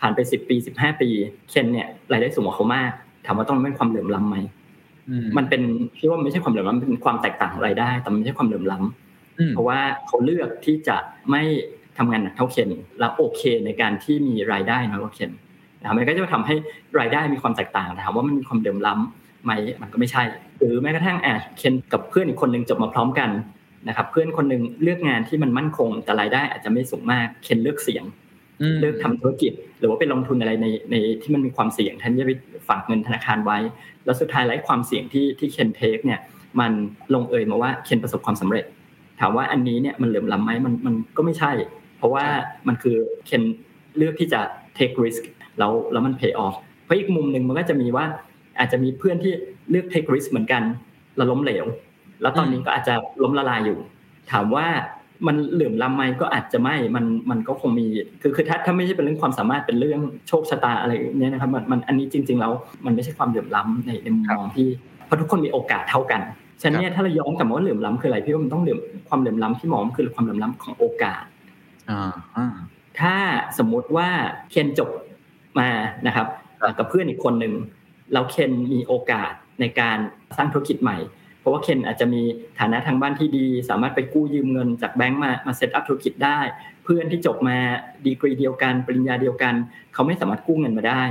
[0.00, 1.08] ผ่านไปสิบปีสิบห้าปี
[1.50, 2.90] เคนเนี่ยรายได้สูงกว่าเขามาก
[3.26, 4.36] ถามว่าต้องเป็นความเหลื่อมล้ำไหม
[5.36, 5.62] มันเป็น
[5.96, 10.96] พี่ว่าไม่ใช่ความเหลื่อมล้ำเป็นความแตกต่างรายได้ แต่ไม่ใช่ความเหลื่อมล้ำเพราะว่าเขาเลือกที่จะ
[11.30, 11.42] ไม่
[11.98, 15.30] ทำงานหนักเท่าเคนแล้วโอเคในการที่มีรายได้น้อยกว่าเคน
[15.80, 16.54] นะครับมันก็จะทำให้
[16.98, 20.22] รายได้มีความแตกต่างถามว่ามันมีความเหลื่อมล้ำไหมมันก็ไม่ใช่
[20.58, 23.30] หรือแม้กระทั่งแอดเคนกับเพื่อนอีกคนหนึ่งจบมาพร้อมกัน
[23.88, 28.04] นะครับเพื่อนคนหนึ่งเลือกงานที่มันมั่นคงแต่รายได้อาจจะไม่สูงมากเคนเลือกเสี่ยง
[28.80, 32.32] เลือกทำธุรกิจ หรือว่าไปลงทุนอะไรในในที่มันมีความเสี่ยงแทนที่จะไป
[32.68, 33.58] ฝากเงินธนาคารไว้
[34.04, 36.20] แล้วสุดท้ายไร้ความเสี่ยงที่ที่เคนเทคเนี่ย
[36.60, 36.72] มัน
[37.14, 38.64] ลงเอยมาว่าเคนประสบความสำเร็จ
[39.20, 41.52] ถามว่าอันนี้เนี่ยมันเหลื่อมล้ำไหมมันมันก็ไม่ใช่
[41.98, 42.24] เพราะว่า
[42.68, 43.42] มันคือเคน
[43.96, 44.40] เลือกที่จะ
[44.78, 45.22] take risk
[45.58, 48.04] แล้วแล้วมัน pay off เพราะอีกมุมหนึ่งมันก็จะมีว่า
[48.58, 49.32] อาจจะมีเพื่อนที่
[49.70, 50.62] เลือก take risk เหมือนกัน
[51.16, 51.64] แล้วล้มเหลว
[52.22, 53.78] แล้วตอนนี้ก็อาจจะล้มละลายอยู่
[54.32, 54.66] ถามว่า
[55.26, 57.86] มันเหลื่อมล้ำไหมก็อาจจะไม่ มันมันก็คงมี
[58.22, 62.52] คือคือถ้าถ้าไม่ใช่เป็นเรื่องความสามารถเป็นเรื่องโชคชะตาอะไรเนี้ยนะครับมันมันอันนี้จริง ๆ แล้ว
[62.86, 64.68] มันไม่ใช่ความเหลื่อมล้ำในในมุมมองที่
[65.06, 66.20] เพราะทุกคนมีโอกาสเท่ากัน
[66.62, 71.24] ฉะนั้นเนี่ยถ้าเราย้อนกลับมาว่าเหลื่อมล้ำคืออะไรพี่ว่ามันต้องเหลื่อมความเหลื่อมล้ำที่มองคือความเหลื่อมล้ำของโอกาส
[73.00, 73.14] ถ้า
[73.58, 74.08] สมมุติว่า
[74.50, 74.90] เคนจบ
[75.60, 75.68] มา
[76.06, 76.26] นะครับ
[76.78, 77.54] กับเพื่อนอีกคนหนึ่ง
[78.12, 79.98] แล้วเคนมีโอกาสในการ
[80.36, 81.15] สร้างธุรกิจใหม่เพ
[81.46, 82.22] ราะว่าเคนอาจจะมี
[82.60, 86.40] ฐานะทางบ้านที่ดี สามารถไปกู้ยืมเงินจากแบงก์มามาเซตอัพธุรกิจได้
[86.84, 87.58] เพื่อนที่จบมา
[88.06, 89.54] ดีกรีเดียวกัน ปริญญาเดียวกัน
[89.94, 91.02] เขาไม่สามารถกู้เงินมาได้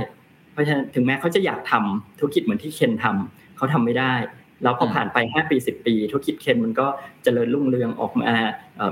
[0.52, 4.14] เพราะฉะนั้นถึงแม้เขาจะอยากทำธุรกิจเหมือนที่เคนทำเขาทำไม่ได้
[4.62, 6.86] แล้วพอผ่านไป 5 ปี 10 ปี ธุรกิจเคนมันก็
[7.22, 8.32] เจริญรุ่งเรืองออกมา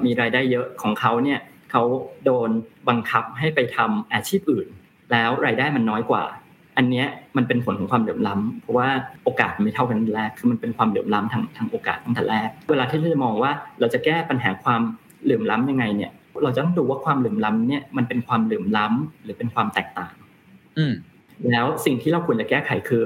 [0.05, 1.83] มีรายได้เยอะของเขาเนี่ยเขา
[2.25, 2.51] โดน
[2.89, 4.67] บังคับให้ไปทำอาชีพอื่น
[5.13, 6.25] แล้วรายได้มันน้อยกว่า
[6.77, 7.05] อันนี้
[7.37, 8.89] มันเป็นผลของความเหลื่อมล้ำเพราะว่า
[9.25, 14.81] โอกาสไม่เท่ากันแรกคือมันเป็นความเหลื่อมล้ำทางทางโอกาสตั้งแต่แรก เวลาที่เราจะมองว่าเราจะแก้ปัญหาความ
[15.23, 16.11] เหลื่อมล้ำยังไงเนี่ย
[16.43, 20.15] เราจะต้องดูว่าความเหลื่อมล้ำเนี่ยมันเป็นความเหลื่อมล้ำหรือเป็นความแตกต่าง
[20.79, 20.85] อื
[21.51, 23.03] แล้วสิ่งที่เราควรจะแก้ไขคือ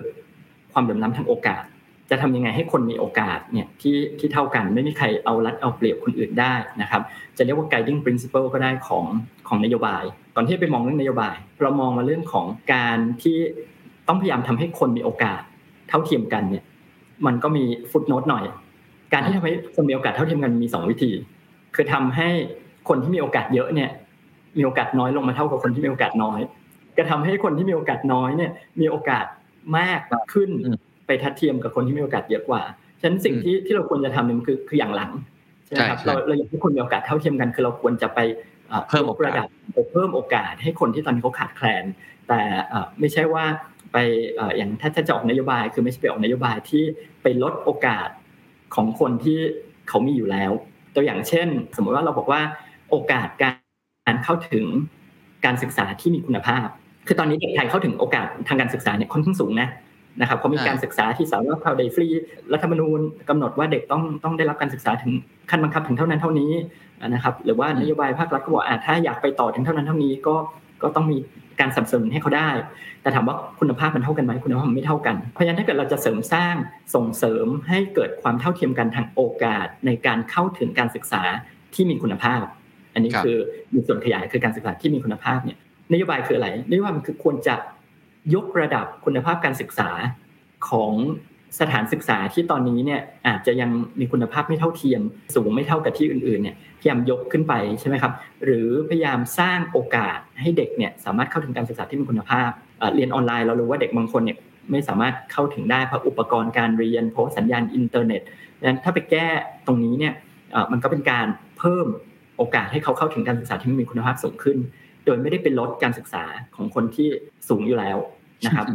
[0.73, 1.65] ความเหลื่อมล้ำทางโอกาส
[2.11, 7.03] จะทำยังไงให้คนมีโอกาสเนี่ยที่ที่เท่ากันไม่มีใครเอารัดเอาเปรียบคนอื่นได้นะครับ
[7.37, 9.05] จะเรียกว่า guiding principle ก็ได้ของ
[9.49, 13.39] ของนโยบายก่ อนที่ไปมองเรื่องนโยบาย เรามองมาเรื่องของการที่
[14.09, 15.41] ต้องพยายามทำให้คนมีโอกาส
[15.89, 16.65] เท่าเทียมกันเนี่ย
[17.27, 18.45] มันก็มีฟุตโนตหน่อย
[19.13, 21.11] การที่ทำให้คนมีโอกาสเท่าเทียมกันมี 2 วิธี
[21.75, 22.29] คือทำให้
[22.89, 23.91] คนที่มีโอกาสเยอะเนี่ย
[24.59, 26.41] มีโอกาสน้อยลงมาเท่ากับคนที่มีโอกาสน้อย
[26.97, 29.27] ก็ทำให้คนที่มีโอกาสน้อยเนี่ย มีโอกาส
[29.79, 30.01] มาก
[30.33, 30.51] ขึ้น
[31.07, 32.63] ไปทัดเทียมกับคนที่มีโอกาสเยอะกว่า
[33.01, 35.11] ฉะนั้นสิ่งที่ที่เราควรจะทำเนี่ยคือคืออย่างหลัง
[35.65, 38.19] ใช่ไหมครับเราเราอยากให้คนมีโอกาสเท่าเทียมกัน คือเราควรจะไป
[38.89, 39.47] เพิ่มระดับ
[39.93, 41.85] เพิ่มโอกาสให้คนที่ตอนนี้เขาขาดแคลน
[42.29, 42.41] แต่
[43.01, 43.45] ไม่ใช่ว่า
[43.93, 43.97] ไป
[44.57, 46.83] อย่างถ้าถ้าจะออกนโยบายคือไม่ใช่ไปออกนโยบายที่
[47.23, 48.09] ไปลดโอกาส
[48.75, 49.39] ของคนที่
[49.89, 50.53] เขามีอยู่แล้ว
[50.95, 52.43] ตัวอย่างเช่น สมมติว่าเราบอกว่า
[52.91, 53.51] โอกาสกา
[54.15, 54.65] รเข้าถึง
[55.45, 56.67] การศึกษาที่มีคุณภาพ
[57.07, 59.69] คือตอนนี้เด็กไทยเข้าถึงโอกาสทางการศึกษาเนี่ยค่อนข้างสูงนะ
[60.21, 62.07] นะครับเขามีการศึกษาที่สามารถเข้าได้ฟรี
[62.53, 65.13] รัฐธรรมนูญกำหนดว่าเด็กต้องต้องได้รับการศึกษาถึง
[65.51, 66.53] ขั้นบังคับถึงเท่านั้นเท่านี้
[67.09, 70.35] นะครับหรือว่านโยบายภาครัฐก็บอกอ่าถ้าอยากไปต่อถึงเท่านั้นเท่านี้ก็
[70.83, 71.19] ก็ต้องมี
[71.61, 72.51] การสนับสนุนให้เขาได้
[73.03, 76.55] แต่ถามว่าคุณภาพมันเท่ากันไหมคุณภาพมันไม่เท่ากัน เพราะฉะนั้นถ้าเกิดเราจะเสริมสร้าง
[76.95, 81.23] ส่งเสริมให้เกิดความเท่าเทียมกันทางโอกาสในการเข้าถึงการศึกษา
[81.75, 82.45] ที่มีคุณภาพ
[82.95, 83.37] อันนี้คือ
[83.75, 85.59] มีส่วนขยายคือการศึกษาที่มีคุณภาพเนี่ย
[85.93, 87.55] นโยบายคืออะไรนโยบายมันคือควรจะ
[88.35, 89.91] ยกระดับคุณภาพการศึกษา
[90.69, 90.93] ของ
[91.61, 95.03] สถานศึกษาที่ตอนนี้เนี่ยอาจจะยังมีคุณภาพไม่เท่าเทียม
[95.35, 98.13] สูงไม่เท่ากับที่อื่นๆเนี่ยพยายามยกขึ้นไปใช่ไหมครับ
[98.45, 102.51] หรือพยายามสร้างโอกาสให้เด็กเนี่ยสามารถเข้าถึงการศึกษาที่มีคุณภาพ
[102.95, 104.39] เรียนออนไลน์เรารู้ว่าเด็กบางคนเนี่ย
[104.71, 108.23] ไม่สามารถเข้าถึงได้เพราะอุปกรณ์การเรียนเพราะสัญญาณอินเทอร์เน็ต
[108.59, 109.27] ดังนั้นถ้าไปแก้
[109.67, 110.15] ตรงนี้เนี่ย
[110.73, 111.27] มันก็เป็นการ
[111.59, 111.87] เพิ่ม
[112.37, 114.59] โอกาสให้เขาเข้าถึงการศึกษาที่มีคุณภาพสูงขึ้น
[115.05, 116.25] โดยไม่ได้เป็นลดการศึกษา
[116.57, 117.09] ของคนที่
[117.49, 117.97] สูงอยู่แล้ว
[118.45, 118.67] นะครับ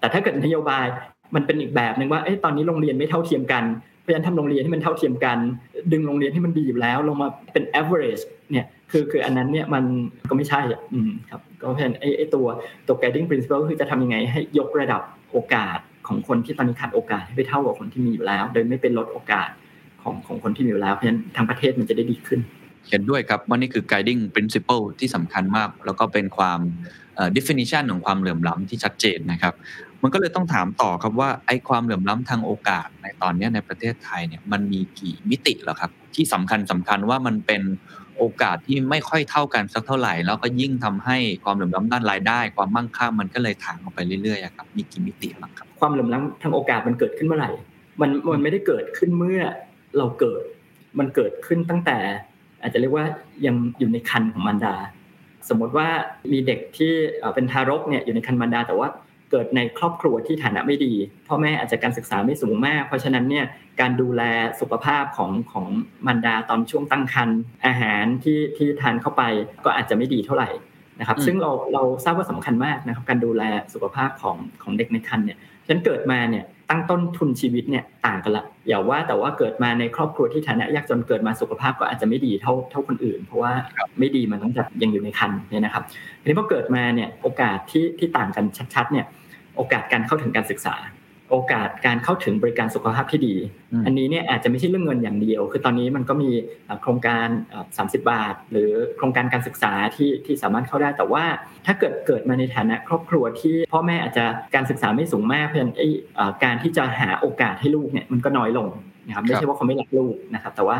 [0.00, 0.86] แต่ถ้าเกิดนโยบาย
[1.34, 3.64] มันเป็นอีกแบบหนึ่งว่าตอนนี้โรงเรียนไม่เท่าเทียมกัน
[4.00, 5.38] เพราะฉะนั้นทำโรงเรียนให้มันเท่าเทียมกัน
[5.92, 9.84] ดึงโรงเรียนที่มันดีอยู่แล้วลงมาเป็น average เนี่ยคือคืออันนั้นเนี่ยมัน
[10.28, 10.60] ก็ไม่ใช่
[10.94, 12.46] อืมครับก็เพราะฉะนั้นไอ้ไอ้ตัว
[12.86, 19.48] ตัว guiding principle คือจะทำยังไงให้ยกระดับโอกาสของคนที่ตอนนี้ขาดโอกาสให้ไปเท่ากับคนที่มีอยู่แล้ว โดยไม่เป็นลดโอกาส
[20.02, 22.40] ของของคนที่มีอยู่แล้ว เพราะฉะนั้นทางประเทศมันจะได้ดีขึ้น
[22.90, 26.60] เห็นด้วยครับว่านี่คือ guiding principle ที่สำคัญมาก แล้วก็เป็นความ
[27.36, 29.54] definition ของความเหลื่อมล้ำที่ชัดเจนนะครับ
[30.02, 37.62] มันก็เลยต้องถามต่อครับว่าไอ้ความเหลื่อมล้ำทางโอกาสในตอนนี้ในประเทศไทยเนี่ยมันมีกี่มิติหรอครับ ที่สำคัญสำคัญว่ามันเป็น
[38.18, 47.50] โอกาสที่ไม่ค่อยเท่ากันสักเท่าไหร่ แล้วก็ยิ่งทำให้ความเหลื่อมล้ำด้านรายได้ ความมั่งคั่งมันก็เลยถางออกไปเรื่อยๆครับมีกี่มิติบ้างครับ ความเหลื่อมล้ำทางโอกาสมันเกิดขึ้นเมื่อไหร่
[48.00, 49.40] มันมันไม่ได้เกิดขึ้นเมื่อ
[49.96, 50.42] เราเกิด
[50.98, 51.98] มันเกิดขึ้นตั้งแต่
[52.62, 53.06] อาจจะเรียกว่า
[53.46, 54.74] ยังอยู่ในคันของมารดา
[55.48, 55.88] สมมติว่า
[56.32, 56.92] มีเด็กที่
[57.34, 58.88] เป็นทารกเนี่ยอยู่ในคันมารดาแต่ว่า
[59.30, 60.92] เกิดในครอบครัวที่ฐานะไม่ดี
[61.28, 63.44] พ่อแม่อาจจะการศึกษาไม่สูงมาก เพราะฉะนั้นเนี่ย
[63.80, 64.22] การดูแล
[64.60, 65.66] สุขภาพของของ
[66.06, 69.22] มารดาตอนช่วงตั้งครรภ์อาหารที่ที่ทานเข้าไป
[69.64, 70.50] ก็อาจจะไม่ดีเท่าไหร่
[71.00, 73.42] นะครับ ซึ่งเราเราทราบว่าสำคัญมากนะครับการดูแล
[73.74, 83.52] สุขภาพของของเด็กในครรภ์เนี่ยฉันเกิดมาเนี่ย ตั้งต้นทุนชีวิตเนี่ยต่างกันละอย่าว่าแต่ว่าเกิดมาในครอบครัวที่ฐานะยากจนเกิดมาสุขภาพก็อาจจะไม่ดีเท่าเท่าคนอื่น เพราะว่า
[83.98, 85.82] ไม่ดีมันต้องจัดยังอยู่ในคันเนี่ยนะครับ
[86.20, 89.06] ทีนี้พอเกิดมาเนี่ยโอกาสที่ที่ต่างกันชัดๆเนี่ย
[89.56, 90.74] โอกาสการเข้าถึงการศึกษา
[91.30, 93.36] โอกาสการเข้าถึงบริการสุขภาพที่ดี
[93.86, 96.30] อันนี้เนี่ยอาจจะไม่ใช่เรื่องเงินอย่างเดียว คือตอนนี้มันก็มี
[96.82, 97.26] โครงการ
[97.68, 101.24] 30 บาท หรือโครงการการศึกษาที่ที่สามารถเข้าได้ แต่ว่า
[101.66, 105.74] ถ้าเกิดเกิดมาในฐานะครอบครัวที่พ่อแม่อาจจะการศึกษาไม่สูงมาก เพราะฉะนั้น
[106.44, 108.70] การที่จะหาโอกาสให้ลูกเนี่ยมันก็น้อยลง
[109.06, 110.76] นะครับไม่ใช่ว่าเขาไม่รักลูกนะครับ แต่ว่า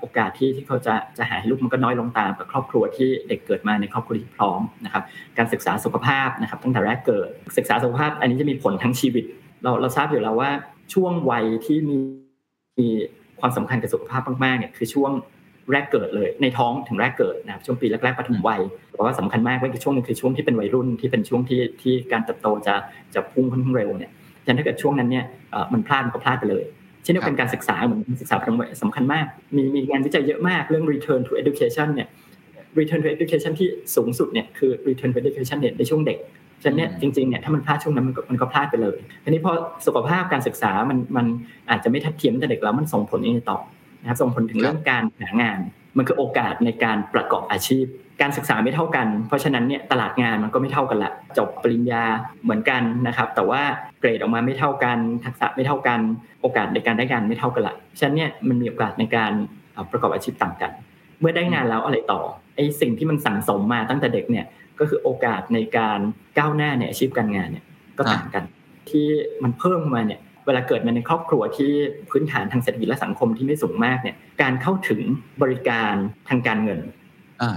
[0.00, 5.02] โอกาสที่ที่เขาจะจะหาให้ลูกมันก็น้อยลงตามกับครอบครัวที่เด็กเกิดมาในครอบครัวที่พร้อมนะครับ
[5.38, 7.28] การศึกษาสุขภาพนะครับตั้งแต่แรกเกิด
[7.58, 9.24] ศึกษาสุขภาพ อันนี้จะมีผลทั้งชีวิต
[9.62, 10.50] เราเราทราบอยู่แล้วว่า
[10.94, 11.96] ช่วงวัยที่มี
[12.78, 12.88] มี
[13.40, 15.12] ความสำคัญกับสุขภาพมากๆเนี่ยคือช่วง
[15.72, 18.60] แรกเกิดเลยในท้องถึงแรกเกิดนะครับช่วงปีแรกๆปฐมวัย
[18.92, 22.74] เพราะว่าสำคัญมากว่าช่วงนึงคือช่วงที่เป็นวัยรุ่นที่เป็นช่วงที่ที่การเติบโตจะ
[23.14, 24.12] จะพุ่งค่อนข้างเร็วเนี่ย
[24.44, 25.24] ฉะนั้นถ้าเกิดช่วงนั้นเนี่ย
[25.72, 26.64] มันพลาดมันก็พลาดไปเลย
[27.02, 32.08] เช่นเดียวกันการศึกษาเหมือนศึกษาประสำคัญมาก มีมีงานวิจัยเยอะมากเรื่อง return to education เนี่ย
[32.78, 36.18] return to education ที่สูงสุดเนี่ยคือ return to education เนี่ยในช่วงเด็ก
[36.62, 39.52] ฉะนั้นเนี่ยจริงๆเนี่ยถ้ามันพลาดช่วงนั้นมันก็มันก็พลาดไปเลยทีนี้พอ
[39.86, 41.26] สุขภาพการศึกษามันมัน
[41.70, 43.58] อาจจะไม่ทัดเทียมแต่เด็กแล้วมันส่งผลยังไงต่อ
[44.00, 45.58] นะครับส่งผลถึงเรื่องการหางาน
[45.96, 47.86] มันคือโอกาสในการประกอบอาชีพ
[48.20, 52.04] การศึกษาไม่เท่ากัน เพราะฉะนั้นเนี่ยตลาดงานมันก็ไม่เท่ากันละจบปริญญา
[52.44, 53.62] เหมือนกันนะครับ แต่ว่า
[54.00, 56.00] เกรดออกมาไม่เท่ากัน ทักษะไม่เท่ากัน
[56.40, 59.32] โอกาสในการได้งานไม่เท่ากันละฉะนั้นเนี่ยมันมีโอกาสในการ
[59.90, 60.72] ประกอบอาชีพต่างกัน
[61.20, 62.20] เมื่อได้งานแล้วอะไรต่อ
[62.56, 64.44] ไอ้สิ่งที่มันสั่งสมมาตั้งแต่เด็กเนี่ย
[64.82, 65.98] ก็คือโอกาสในการ
[66.38, 67.64] ก้าวหน้าในอาชีพการงานเนี่ย
[67.98, 68.44] ก็ต่างกัน
[68.90, 69.06] ที่
[69.42, 71.70] มันเพิ่มมาเนี่ยเวลาเกิดมาในครอบครัวที่
[72.10, 75.00] พื้นฐานทางเศรษฐกิจและสังคมที่ไม่สูงมากเนี่ยการเข้าถึง
[75.42, 75.94] บริการ
[76.28, 76.80] ทางการเงิน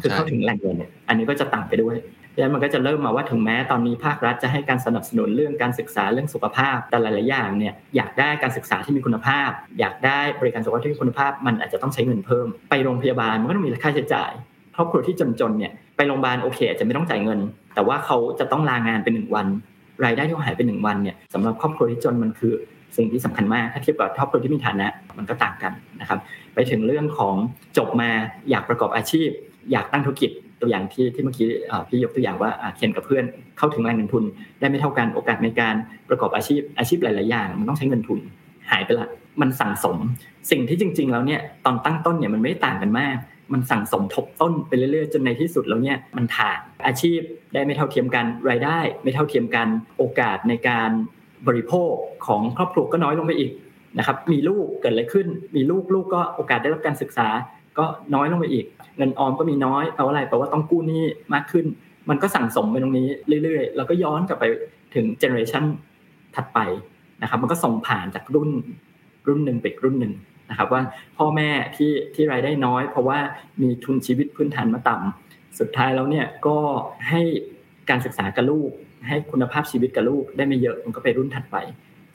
[0.01, 1.97] คือเข้าถึงแหล่งเงินเนี่ยอันนี้ก็จะต่างไปด้วย
[2.37, 14.31] แล้วมันก็จะเริ่มมาว่าถึงแม้ตอนนี้ภาครัฐจะให้การสนับสนุนเรื่องการศึกษาเรื่องสุขภาพ แต่หลายๆอย่างเนี่ยอยากได้การศึกษาที่มีคุณภาพ อยากได้บริการสุขภาพที่มีคุณภาพ มันอาจจะต้องใช้เงินเพิ่ม ไปโรงพยาบาลมันก็ต้องมีค่าใช้จ่าย
[14.75, 17.39] ครอบครัวที่จนๆเนี่ย ไปโรงพยาบาลโอเค อาจจะไม่ต้องจ่ายเงิน
[17.75, 19.47] แต่ว่าเขาจะต้องลางานเป็นหนึ่งวัน
[20.05, 22.53] รายได้ที่หายไปหนึ่งวันเนี่ยสำหรับครอบครัวที่จนมันคือ
[22.97, 26.19] สิ่งที่สำคัญมากถ้าเทียบกับครอบครัวที่มีฐานะมันก็ต่างกันนะครับ
[26.53, 27.35] ไปถึงเรื่องของ
[27.77, 28.09] จบมา
[28.49, 29.29] อยากประกอบอาชีพ
[29.71, 30.31] อยากตั้งธุรกิจ
[30.61, 31.47] ตัวอย่างที่ที่เมื่อกี้
[31.87, 33.23] พี่ยกตัวอย่างว่าเขียนกับเพื่อน
[33.57, 34.23] เข้าถึงแรงเงินทุน
[34.59, 35.75] ได้ไม่เท่ากันโอกาสในการ
[36.09, 38.19] ประกอบอาชีพอาชีพหลาย ๆ อย่าง มันต้องใช้เงินทุน
[38.71, 39.07] หายไปละ
[39.41, 39.97] มันสั่งสม
[40.51, 43.17] สิ่งที่จริง ๆ แล้วเนี่ยตอนตั้งต้นเนี่ยมันไม่ต่างกันมาก
[43.53, 47.19] มันสั่งสมทบต้นไปเรื่อยๆ จนในที่สุดแล้วเนี่ยมันถ่างอาชีพ
[47.53, 50.89] ได้ไม่เท่าเทียมกันรายได้ ไม่เท่าเทียมกันโอกาสในการ
[51.47, 51.93] บริโภค
[52.27, 53.51] ของครอบครัวก็น้อยลงไปอีก
[53.97, 57.27] นะครับมีลูกเกิดอะไรขึ้น มีลูกลูกก็โอกาสได้รับการศึกษา
[57.77, 58.65] ก็น้อยลงไปอีก
[58.97, 61.03] เงินออมก็มีน้อยแปลว่าอะไรแปลว่าต้องกู้หนี้
[61.33, 61.65] มากขึ้น
[62.09, 63.07] มันก็สั่งสมไปตรงนี้
[63.43, 64.45] เรื่อยๆ แล้วก็ย้อนกลับไป
[64.95, 65.63] ถึงเจเนอเรชัน
[66.35, 66.59] ถัดไป
[67.21, 68.49] นะครับมันก็ส่งผ่านจากรุ่น
[69.27, 70.13] รุ่นหนึ่งไปรุ่นหนึ่ง
[70.49, 70.81] นะครับว่า
[71.17, 73.19] พ่อแม่ที่ที่รายได้น้อย เพราะว่า
[73.61, 76.57] มีทุนชีวิตพื้นฐานมาต่ำสุดท้ายแล้วเนี่ยก็
[77.09, 77.21] ให้
[77.89, 78.71] การศึกษากับลูก
[79.07, 81.57] ให้คุณภาพชีวิตกับลูกได้ไม่เยอะมันก็ไปรุ่นถัดไป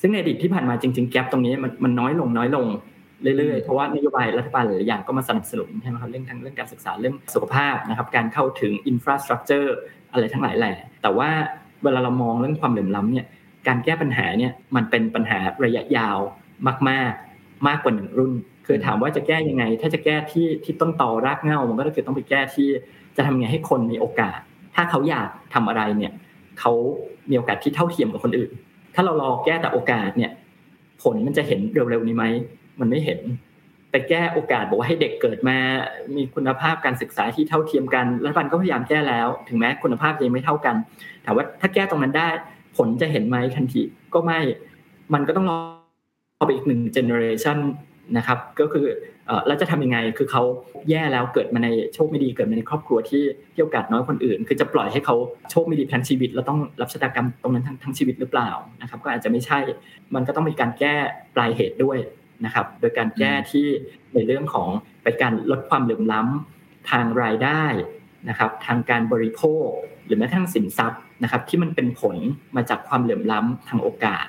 [0.00, 2.66] ซึ่งในอดีตที่ผ่านมาจริงๆแกลบตรงนี้มันมันน้อยลงน้อยลง
[3.38, 9.76] เรื่อยๆ เพราะว่านโยบายรัฐบาลหลายอย่างก็มาสนับสนุนใช่ไหมครับเรื่องทั้งเรื่องการศึกษาเรื่องสุขภาพนะครับการเข้าถึงอินฟราสตรักเจอร์
[10.12, 11.30] อะไรทั้งหลายแหละแต่ว่า
[11.82, 13.26] เวลาเรามองเรื่องความเหลื่อมล้ำเนี่ย
[13.68, 16.18] การแก้ปัญหาเนี่ยมันเป็นปัญหาระยะยาว
[16.88, 17.29] มาก ๆ
[17.68, 18.32] มากกว่าหนึ่งรุ่น
[18.66, 22.68] คือถามว่าจะแก้ยังไง ถ้าจะแก้ที่ที่ต้นตอรากเง้ามันก็คือต้องไปแก้ที่
[23.16, 24.38] จะทำไงให้คนมีโอกาส
[24.74, 26.12] ถ้าเขาอยากทำอะไรเนี่ย
[26.60, 26.72] เขา
[27.30, 28.50] มีโอกาสที่เท่าเทียมกับคนอื่น
[28.94, 30.32] ถ้าเรารอแก้แต่โอกาสเนี่ย
[31.02, 32.24] ผลมันจะเห็นเร็วๆนี้ไหม
[32.80, 33.20] มันไม่เห็น
[33.90, 35.56] ไปแก้โอกาสบอกว่าให้เด็กเกิดมา
[36.16, 40.76] มีคุณภาพการศึกษาที่เท่าเทียมกันรัฐบาลก็พยายามแก้แล้ว ถึงแม้คุณภาพยังไม่เท่ากัน
[41.24, 42.28] ถามว่าถ้าแก้ตรงนั้นได้
[42.76, 43.82] ผลจะเห็นไหมทันที
[44.14, 44.40] ก็ไม่
[45.14, 45.58] มันก็ต้องรอ
[46.46, 47.58] ไปอีกหนึ่งเจเนอเรชัน
[48.16, 48.86] นะครับก็คือ
[49.46, 50.42] แล้วจะทำยังไงคือเขา
[50.90, 55.16] แย่แล้วเกิดมาในโชคไม่ดีเกิดมาในครอบครัวที่ที่โอกาสน้อยคนอื่น คือจะปล่อยให้เขา
[55.50, 58.50] โชคไม่ดีทั้งชีวิตแล้วต้องรับชะตากรรมตรงนั้นทั้งทั้งชีวิตหรือเปล่า
[58.80, 59.58] นะครับ ก็อาจจะไม่ใช่
[60.14, 60.94] มันก็ต้องมีการแก้
[61.34, 61.98] ปลายเหตุด้วย
[62.44, 63.66] นะครับ โดยการแก้ที่
[64.14, 64.68] ในเรื่องของ
[65.02, 67.64] ไปการลดความเหลื่อมล้ำทางรายได้
[68.28, 69.66] นะครับ ทางการบริโภค
[70.04, 72.16] หรือแม้กระทั่งสินทรัพย์นะครับ ที่มันเป็นผล
[72.56, 74.26] มาจากความเหลื่อมล้ำทางโอกาส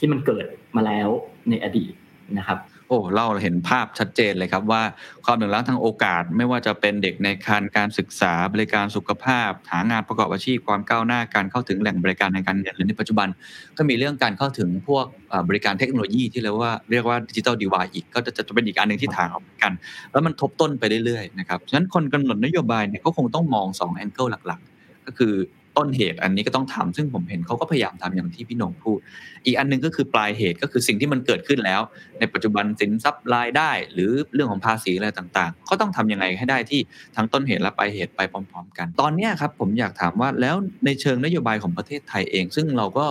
[0.00, 0.44] ที่มันเกิด
[0.76, 1.08] มาแล้ว
[1.50, 1.92] ในอดีต
[2.38, 4.82] นะครับโอ้เราเห็นภาพชัดเจนเลยครับว่า
[5.24, 13.28] ความเหลื่อมล้ำทางโอกาส ไม่ว่าจะเป็นเด็กในคันการศึกษาบริการสุขภาพ หางานประกอบอาชีพความก้าวหน้าการเข้าถึงแหล่งบริการในการเงินหรือในปัจจุบัน
[13.76, 15.06] ก็มีเรื่องการเข้าถึงพวก
[15.48, 19.72] บริการเทคโนโลยีที่เรียกว่าเรียกว่าดิจิทัลดีวายอีกก็จะจะเป็นอีกอันหนึ่งที่ถางออกกัน
[20.12, 25.34] แล้วมันทบต้นไปเรื่อยๆนะครับฉะนั้นคนกำหนดนโยบายเนี่ยก็คงต้องมอง2แองเกิลหลัก ๆ ก็คือ
[25.76, 28.98] ต้นเหตุอันนี้ก็ต้องทำซึ่งผมเห็นเขาก็พยายามทำอย่างที่พี่หนงพูด
[29.44, 31.80] อีกอันนึงก็คือปลายเหตุก็คือสิ่งที่มันเกิดขึ้นแล้ว
[32.18, 36.80] ในปัจจุบันสินทรัพย์รายได้ หรือเรื่องของภาษีอะไรต่างๆ ก็ต้องทำยังไงให้ได้ที่
[37.16, 43.06] ทั้งต้นเหตุและปลายเหตุไปพร้อม ๆ กัน ตอนนี้ครับผมอยากถามว่าแล้วในเชิงนโยบายของประเทศไทยเอง ซึ่งเราก็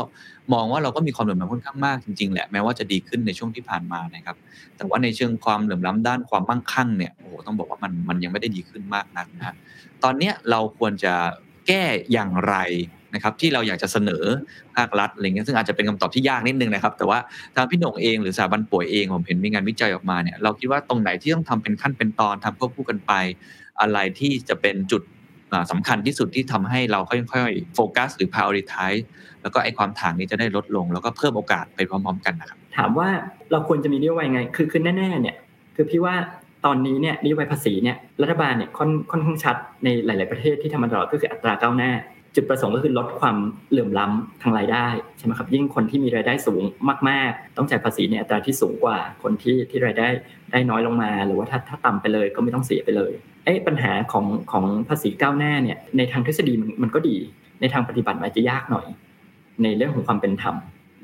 [0.54, 4.38] มองว่าเราก็มีความเหลื่อมล้ำค่อนข้างมากจริงๆแหละแม้ว่าจะดีขึ้นในช่วงที่ผ่านมานะครับ
[4.78, 9.56] แต่ว่าในเชิงความเหลื่อมล้ำด้านความมั่งคั่งเนี่ยโอ้โหต้องบอกว่ามันมันยังไม่ได้ดีขึ้นมากนักนะ
[10.04, 11.14] ตอนนี้เราควรจะ
[11.70, 12.56] แก้อย่างไร
[13.16, 14.24] นะครับที่เราอยากจะเสนอ
[14.76, 17.20] ภาครัฐอะไรเงี้ยซึ่งอาจจะเป็นคำตอบที่ยากนิดนึงนะครับ แต่ว่า
[17.56, 23.12] ทางพี่หนงเองหรือสถาบันป่วยเองผมเห็นมีงานวิจัยออกมาเนี่ยเราคิดว่าตรงไหนที่ต้องทำเป็นขั้นเป็นตอนทำควบคู่กันไป
[23.82, 25.02] อะไรที่จะเป็นจุด
[25.72, 29.02] สำคัญที่สุดที่ทำให้เราค่อยๆโฟกัสหรือ prioritize
[29.42, 33.10] แล้วก็ไอความถ่างนี้จะได้ลดลง แล้วก็เพิ่มโอกาสไปพร้อมๆกันนะครับถามว่า
[33.52, 35.38] เราควรจะมีนโยบายไงคือคือแน่ๆเนี่ย
[35.76, 36.16] คือพี่ว่า
[36.66, 41.92] ตอนนี้เนี่ยนโยบายภาษีเนี่ยรัฐบาลเนี่ยค่อนค่อนข้างชัดในหลาย ๆประเทศที่ทำมาตลอดก็คืออัตราก้าวหน้า
[42.36, 43.38] จุดประสงค์ก็คือลดความ
[43.70, 46.62] เหลื่อมล้ำทางรายได้ใช่ไหมครับยิ่งคนที่มีรายได้สูง
[47.10, 50.08] มาก ๆ ต้องจ่ายภาษีในอัตราที่สูงกว่าคนที่ที่รายได้
[50.52, 53.12] ได้น้อยลงมา หรือว่าถ้าถ้าต่ำไปเลยก็ไม่ต้องเสียไปเลย
[53.46, 57.18] ไอ้ปัญหาของของภาษีก้าวหน้าเนี่ยในทางทฤษฎีมันมันก็ดี
[57.62, 58.86] ในทางปฏิบัติอาจจะยากหน่อย
[59.64, 60.56] ในเรื่องของความเป็นธรรม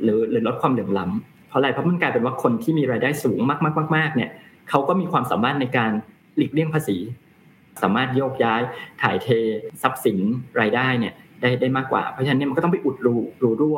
[0.04, 3.39] หรือหรือลดความเหลื่อมล้ำเพราะอะไรเพราะมันกลายเป็นว่าคนที่มีรายได้สูง
[3.96, 4.30] มากๆๆเนี่ย
[4.69, 5.91] เขาก็มีความสามารถในการ
[6.38, 6.97] หลีกเลี่ยงภาษี
[7.84, 8.62] สามารถโยกย้าย
[9.01, 9.28] ถ่ายเท
[9.82, 10.19] ทรัพย์สิน
[10.62, 13.78] รายได้เนี่ยได้ได้มากกว่า เพราะฉะนั้นเนี่ยมันก็ต้องไปอุดรูรูรั่ว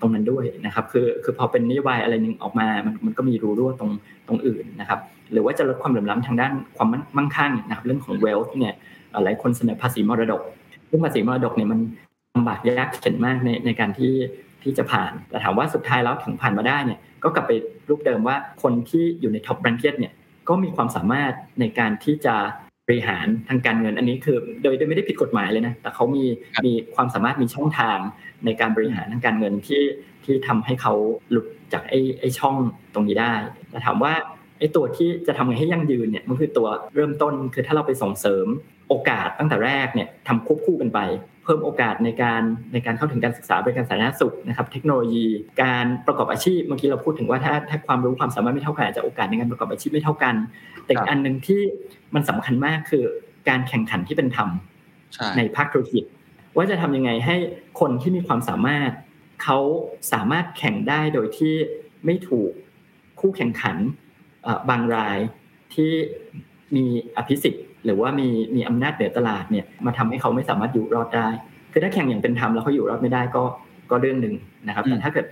[0.00, 3.90] ตรงนั้นด้วยนะครับคือคือพอเป็นนโยบายอะไรหนึ่งออกมามันมันก็มีรูรั่วตรง
[4.28, 5.00] ตรงอื่นนะครับ
[5.32, 8.74] หรือว่าจะลดความเหลื่อมล้ำทางด้านความมั่งคั่งนะครับเรื่องของ wealth เนี่ย
[9.24, 10.42] หลายคนเสนอภาษีมรดก
[10.88, 11.80] เรื่องภาษีมรดกเนี่ยมัน
[12.34, 14.12] ลำบากยากเข็นมากในในการที่
[14.64, 17.52] ที่จะผ่าน แต่ถามว่าสุดท้ายแล้วถึงผ่านมาได้เนี่ยก็กลับไป
[17.88, 20.12] รูปเดิมว่าคนที่อยู่ใน top bracket เนี่ย
[20.48, 22.36] ก็มีความสามารถในการที่จะ
[22.86, 26.24] บริหารทางการเงินอันนี้คือโดยโดยไม่ได้ผิดกฎหมายเลยนะแต่เขามี
[26.64, 27.98] มีความสามารถมีช่องทาง
[28.44, 29.82] ในการบริหารทางการเงินที่
[30.24, 30.94] ที่ทำให้เขา
[31.30, 32.56] หลุดจากไอ้ไอ้ช่อง
[32.94, 33.34] ตรงนี้ได้
[33.70, 34.12] แต่ถามว่า
[34.58, 38.46] ไอ้ตัวที่จะทำไงให้ยั่งยืนเนี่ยมันคือตัวเริ่มต้นคือถ้าเราไปส่งเสริม
[38.88, 40.98] โอกาสตั้งแต่แรกเนี่ยทำควบคู่กันไป
[41.44, 45.26] เพิ่มโอกาสในการในการเข้าถึงการศึกษาบริการสาธารณสุขนะครับ เทคโนโลยี
[45.62, 50.34] การประกอบอาชีพเมื่อกี้เราพูดถึงว่าถ้าถ้าความรู้ความสามารถไม่เท่ากันอาจจะโอกาสในการประกอบอาชีพไม่เท่ากัน
[50.84, 51.60] แต่อีกอันหนึ่งที่
[52.14, 53.04] มันสำคัญมากคือ
[53.48, 54.48] การแข่งขันที่เป็นธรรม
[55.36, 56.04] ในภาคธุรกิจ
[56.56, 57.36] ว่าจะทำยังไงให้
[57.80, 58.90] คนที่มีความสามารถ
[59.42, 59.58] เขา
[60.12, 61.54] สามารถแข่งได้โดยที่
[62.04, 62.50] ไม่ถูก
[63.20, 63.76] คู่แข่งขัน
[64.70, 65.18] บางราย
[65.74, 65.92] ที่
[66.76, 71.28] มีอภิสิทธิ์ หรือว่ามีมีอำนาจเหนือตลาดเนี่ยมาทำให้เขาไม่สามารถอยู่รอดได้
[71.72, 73.42] คือถ้าแข่งอย่างเป็นธรรมแล้วเขาอยู่รอดไม่ได้ก็
[73.90, 74.34] ก็เรื่องหนึ่ง
[74.66, 75.26] นะครับแต่ถ้าเกิด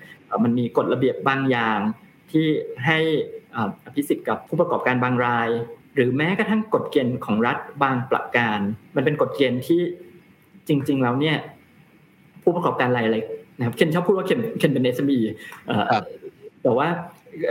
[0.45, 1.79] มันมีกฎระเบียบบางอย่าง
[2.31, 2.47] ที่
[2.87, 2.99] ให้
[3.57, 5.49] อภิสิทธิ์กับผู้ประกอบการบางราย
[5.95, 8.59] หรือแม้กระทั่งกฎเกณฑ์ของรัฐบางประการ
[8.97, 9.81] มันเป็นกฎเกณฑ์ที่
[10.69, 11.37] จริง ๆ แล้วเนี่ย
[12.43, 13.25] ผู้ประกอบการรายเล็ก
[13.59, 15.19] นะครับเคนชอบพูดว่าเคนเคนเป็น SME
[16.63, 16.89] แต่ว่า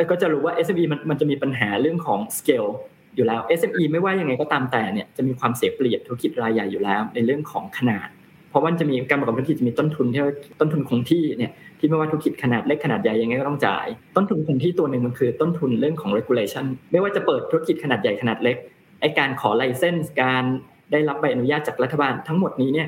[0.10, 2.70] ก็จะรู้ว่า SME มันมันจะมีปัญหาเรื่องของ scale
[3.16, 8.08] อยู่แล้ว SME ไม่ว่ายังไงก็ตามแต่เนี่ยจะมีความเสียเปรียบธุรกิจรายใหญ่อยู่แล้ว ในเรื่องของขนาด
[8.50, 10.22] เพราะว่าจะมีการประกอบธุรกิจจะมีต้นทุนที่
[10.60, 18.58] ต้นทุนคงที่เนี่ยที่ไม่ว่าธุรกิจขนาดเล็กขนาดใหญ่ยังไงก็ต้องจ่าย ต้นทุนคงที่ตัวหนึ่งมันคือต้นทุนเรื่องของ regulation ไม่ว่าจะเปิดธุรกิจขนาดใหญ่ขนาดเล็ก
[19.02, 20.44] ไอการขอไลเซนส์การ
[20.92, 22.88] ได้รับใบอนุญาตจากรัฐบาลทั้งหมดนี้เนี่ย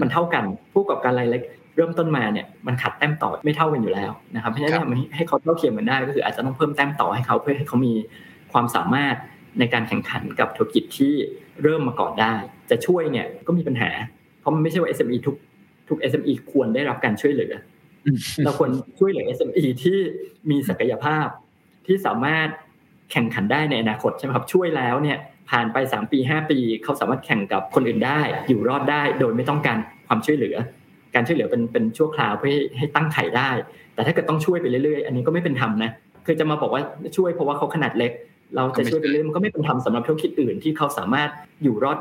[0.00, 1.42] มันเท่ากันผู้ประกอบการรายเล็ก
[1.76, 7.92] เริ่มต้นมาเนี่ยมันขัดแต้มต่อไม่เท่ากันอยู่แล้วนะครับเพราะฉะนั้นให้เขาเท่าเทียมกันได้ก็คืออาจจะต้องเพิ่มแต้มต่อให้เขาเพื่อให้เขามี
[8.52, 9.16] ความสามารถ
[9.58, 11.14] ในการแข่งขันกับธุรกิจที่
[11.62, 12.34] เริ่มมาก่อนได้
[12.70, 13.90] จะช่วยเนี่ยก็มีปัญหา
[14.40, 15.36] เพราะมันไม่ใช่ว่า SME ทุก
[15.88, 17.52] ทุก SME ควรได้รับการช่วยเหลือ
[18.44, 19.98] เราควรช่วยเหลือ SME ที่
[20.50, 21.26] มีศักยภาพ
[21.86, 22.48] ที่สามารถ
[23.12, 25.18] แข่งขันได้ในอนาคตใช่ไหมครับช่วยแล้วเนี่ย
[25.50, 30.56] ผ่านไป 3 ปี 5 ปี เขาสามารถแข่งกับคนอื่นได้ อยู่รอดได้โดยไม่ต้องการความช่วยเหลือ
[31.14, 33.50] การช่วยเหลือเป็นเป็นชั่วคราวเพื่อให้ตั้งไข่ได้
[33.94, 35.90] แต่ถ้าเกิดต้องช่วยไปเรื่อยๆ อันนี้ก็ไม่เป็นธรรมนะ
[36.26, 36.82] คือจะมาบอกว่า
[37.16, 38.12] ช่วยเพราะว่าเขาขนาดเล็ก
[38.56, 41.28] เราจะช่วยไปเรื่อยมันก็ไม่เป็นธรรมสำหรับธุรกิจอื่นที่เขาสามารถ
[41.62, 41.98] อยู่รอด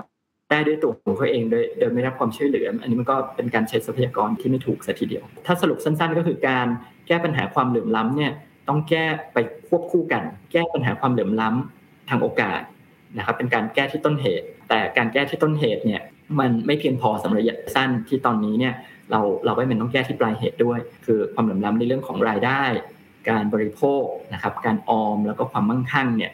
[0.49, 6.67] ได้ด้วยตัวของเขาเองโดยโดยไม่รับความช่วยเหลือ อันนี้มันก็เป็นการใช้ทรัพยากรที่ไม่ถูกสัทีเดียว ถ้าสรุปสั้นๆ ก็คือการ
[7.07, 8.31] แก้ปัญหาความเหลื่อมล้ำเนี่ย
[8.67, 12.61] ต้องแก้ไปควบคู่กัน แก้ปัญหาความเหลื่อมล้ำทางโอกาส
[13.17, 16.01] นะครับเป็นการแก้ที่ต้นเหตุ แต่การแก้ที่ต้นเหตุเนี่ย
[16.39, 18.73] มันไม่เพียงพอสำหรับระยะสั้นที่ตอนนี้เนี่ย
[19.11, 22.63] เราเราไม่เป็นต้องแก้ที่ปลายเหตุด้วย คือความเหลื่อมล้ำในเรื่องของรายได้
[23.29, 24.03] การบริโภค
[24.33, 26.31] นะครับการออมแล้วก็ความมั่งคั่งเนี่ย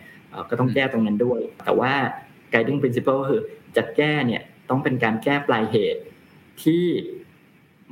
[0.49, 1.93] ก็ต้องแก้ตรงนั้นด้วย แต่ว่า
[2.51, 3.41] guiding principle คือ
[3.77, 6.01] จะแก้เนี่ยต้องเป็นการแก้ปลายเหตุ
[6.63, 6.85] ที่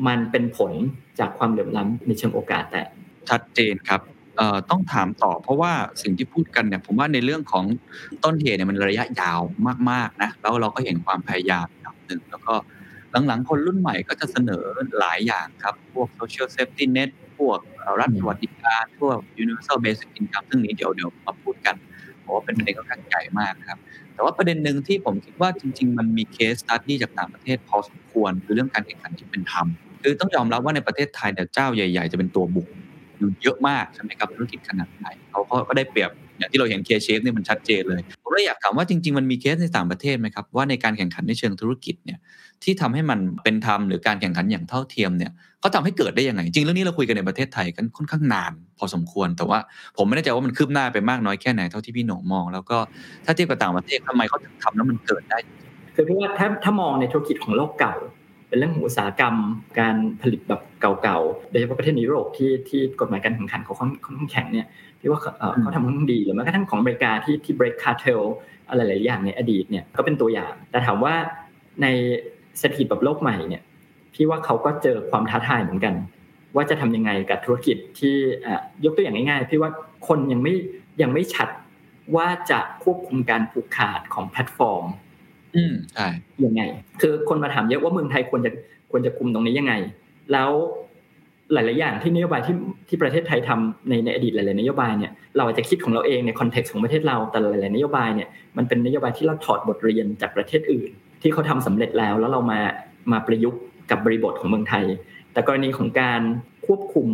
[0.07, 0.71] มันเป็นผล
[1.19, 2.83] จากความเหลื่อมล้ำในเชิงโอกาสแต่
[3.29, 4.01] ชัดเจนครับ
[4.69, 7.65] ต้องถามต่อเพราะว่าสิ่งที่พูดกันเนี่ยผมว่าในเรื่องของ
[8.23, 9.39] ต้นเหตุเนี่ยมันระยะยาว
[9.91, 12.53] มากๆนะแล้วเราก็เห็นความพยายามอย่างหนึ่งแล้วก็
[13.27, 14.63] หลังๆ คนรุ่นใหม่ก็จะเสนอ
[14.99, 17.59] หลายอย่างครับ พวก social safety net พวก
[17.99, 21.75] รัฐสวัสดิการพวก universal basic income ซึ่งนี้เดี๋ยวเดี๋ยวมาพูดกัน
[22.21, 23.79] เพราะว่าเป็นประเด็นค่อนข้างใหญ่มากครับ
[24.13, 29.67] แต่ว่าประเด็นหนึ่งที่ผมคิดว่าจริง ๆ มันมี case study จากต่างประเทศพอสมควรคือเรื่องการแข่งขันที่เป็นธรรม
[30.03, 32.67] คือต้องยอมรับว่าในประเทศไทยเนี่ยเจ้าใหญ่ ๆ จะเป็นตัวบุก
[33.17, 42.19] อยู่เยอะมากใช่ไหมครับธุรกิจขนาดไหนเขาก็ได้เปรียบ อย่างที่เราเห็น K-shape นี่มันชัดเจนเลยผมเลยอยากถามว่าจริง ๆ มันมีเคสในต่างประเทศไหมครับ ว่าในการแข่งขันในเชิงธุรกิจเนี่ย
[42.63, 49.59] ที่ทำให้มันเป็นธรรมหรือการแข่งขันอย่างเท่าเทียมเนี่ยเขาทาให้เกิดได้ยังไง จริงเรื่องนี้เราคุยกันในประเทศไทยกันค่อนข้างนาน พอสมควรแต่ว่า
[49.97, 52.77] ผมไม่แน่ใจว่ามันคืบหน้าไปมากน้อยแค่ไหนเท่าที่พี่หนงมอง แล้วก็
[53.25, 55.37] ถ้าเทียบกับต่างประเทศทำไมเขาถึงทำแล้วมันเกิดได้
[55.95, 57.95] คือพี่ว่าถ้าถ้ามองในธุรกิจของโลกเก่า
[58.47, 59.35] เป็นเรื่องของอุตสาหกรรม
[59.79, 60.61] การผลิตแบบ
[61.03, 64.67] เก่าๆโดยเฉพาะประเทศยุโรปที่ที่กฎหมายการแข่งขันเขาค่อนข้างแข็งเนี่ย
[64.99, 65.19] พี่ว่า
[65.61, 68.21] เขาทำค่อนข้างดีหรือแม้กระทั่งของอเมริกาที่ที่ break cartel
[68.69, 71.15] อะไรหลายอย่างในอดีตเนี่ยก็เป็นตัวอย่าง แต่ถามว่า
[71.81, 71.87] ใน
[72.59, 73.63] เศรษฐกิจแบบโลกใหม่เนี่ย
[74.13, 75.93] พี่ว่าเขาก็เจอความท้าทายเหมือนกัน
[76.55, 78.15] ว่าจะทำยังไงกับธุรกิจที่
[78.85, 79.71] ยกตัวอย่างง่ายๆพี่ว่า
[80.07, 80.53] คนยังไม่
[81.01, 81.49] ยังไม่ชัด
[82.15, 84.85] ว่าจะควบคุมการผูกขาดของแพลตฟอร์ม
[85.55, 86.07] อืมใช่
[86.45, 86.61] ยังไง
[87.01, 88.51] คือคนมาถามเยอะว่าเมืองไทยควรจะ
[88.91, 89.73] ควรจะคุมตรงนี้ยังไง
[90.31, 90.49] แล้ว
[91.53, 92.55] หลาย ๆ อย่างที่นโยบายที่
[92.87, 102.59] ที่ประเทศไทยทำในในอดีตหลาย ๆ นโยบายเนี่ยเราอาจจะคิดของเราเองใน context ของประเทศเราแต่หลาย ๆ นโยบายเนี่ยมันเป็นนโยบายที่เราถอดบทเรียนจากประเทศอื่น ที่เขาทำสำเร็จแล้วแล้วเรามา
[103.11, 104.85] มาประยุกต์กับบริบทของเมืองไทย
[105.33, 106.21] แต่กรณีของการ
[106.65, 107.07] ควบคุม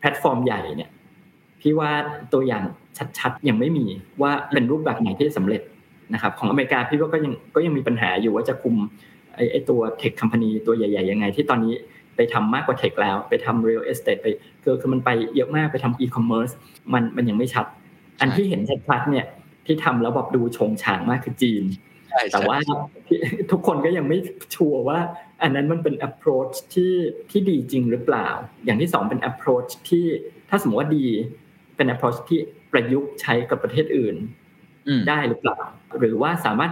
[0.00, 0.90] แพลตฟอร์มใหญ่เนี่ย
[1.60, 1.90] พี่ว่า
[2.32, 2.64] ตัวอย่าง
[3.18, 3.86] ชัด ๆ ยังไม่มี
[4.22, 5.62] ว่าเป็นรูปแบบไหนที่สำเร็จ
[6.14, 8.76] นะครับของอเมริกาพี่ว่าก็ยังก็ยังมีปัญหาอยู่ว่าจะคุม
[9.36, 11.74] ไอ้ตัว tech company ตัวใหญ่ ๆ ยังไง ที่ตอนนี้
[12.16, 14.26] ไปทำมากกว่า tech แล้ว ไปทำ real estate ไป
[14.62, 16.50] คือคือมันไปเยอะมากไปทำอีคอมเมิร์ซ
[16.92, 17.66] มันมันยังไม่ชัด
[18.20, 19.26] อันที่เห็นชัดๆเนี่ย
[19.66, 21.64] ที่ทำแล้วแบบดูชงฉางมากคือจีน
[22.32, 22.58] แต่ว่า
[23.50, 24.18] ทุกคนก็ยังไม่
[24.54, 24.98] ชัวร์ว่า
[25.42, 26.92] อันนั้นมันเป็น approach ที่
[27.30, 28.28] ที่ดีจริงหรือเปล่า
[28.64, 30.04] อย่างที่สองเป็น approach ที่
[30.48, 31.06] ถ้าสมมติว่าดี
[31.76, 32.38] เป็น approach ที่
[32.72, 34.16] ประยุกต์ใช้กับประเทศอื่น
[35.08, 35.60] ได้หรือเปล่า
[35.98, 36.70] หรือว่าสามารถ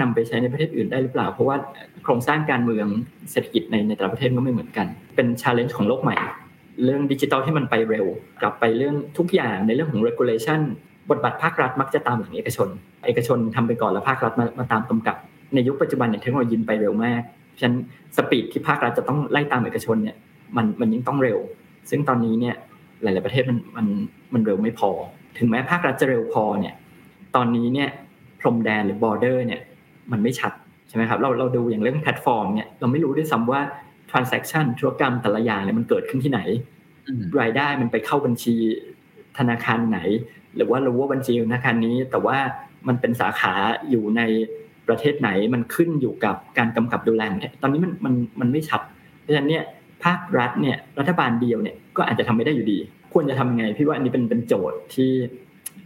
[0.00, 1.56] นำไปใช้ในประเทศอื่นได้หรือเปล่า เพราะว่า
[2.04, 2.86] โครงสร้างการเมือง
[3.30, 6.16] เศรษฐกิจในในแต่ละประเทศก็ไม่เหมือนกัน เป็น challenge ของโลกใหม่
[6.84, 8.06] เรื่องดิจิทัลที่มันไปเร็ว
[8.40, 10.60] กลับไปเรื่องทุกอย่างในเรื่องของ regulation
[11.10, 12.68] บทบาทภาครัฐมักจะตามหลังเอกชน
[13.06, 15.16] เอกชนทำไปก่อนแล้วภาครัฐมามาตามกำกับ
[15.54, 17.22] ในยุคปัจจุบันเนี่ยเทคโนโลยีไปเร็วมาก
[17.58, 17.76] ฉะนั้น
[18.16, 20.16] speed ที่ภาครัฐจะต้องไล่ตามเอกชนเนี่ย
[20.56, 21.38] มันมันยิ่งต้องเร็ว
[21.90, 22.56] ซึ่งตอนนี้เนี่ย
[23.02, 23.86] หลาย ๆประเทศมันมัน
[24.32, 24.90] มันเร็วไม่พอ
[25.38, 26.74] ถึงแม้ภาครัฐจะเร็วพอเนี่ย
[27.36, 27.88] ตอนนี้เนี่ย
[28.40, 29.60] พรมแดนหรือ border เนี่ย
[30.12, 30.52] มันไม่ชัด
[30.88, 33.60] ใช่ไหมครับเราเราดูอย่างเรื่องแพลตฟอร์มเนี่ยเราไม่รู้ด้วยซ้ำว่า
[34.10, 36.40] transaction ธุรกรรมแต่ละอย่างเนี่ยมันเกิดขึ้นที่ไหน
[37.40, 38.54] รายได้มันไปเข้าบัญชี
[39.38, 39.98] ธนาคารไหน
[40.56, 42.36] หรือว่ารู้ว่าบัญชีธนาคารนี้ แต่ว่า
[42.88, 43.52] มันเป็นสาขา
[43.90, 44.22] อยู่ใน
[44.88, 47.22] ปประเทศไหนมันขึ้นอยู่กับการกำกับดูแล
[47.62, 48.80] ตอนนี้มันมันมันไม่ชัด
[49.20, 49.64] เพราะฉะนั้นเนี่ย
[50.04, 52.78] ภาครัฐเนี่ยรัฐบาลเดียวเนี่ยก็อาจจะทำไม่ได้อยู่ดี
[53.12, 55.10] ควรจะทำยังไงพี่ว่าอันนี้เป็นเป็นโจทย์ที่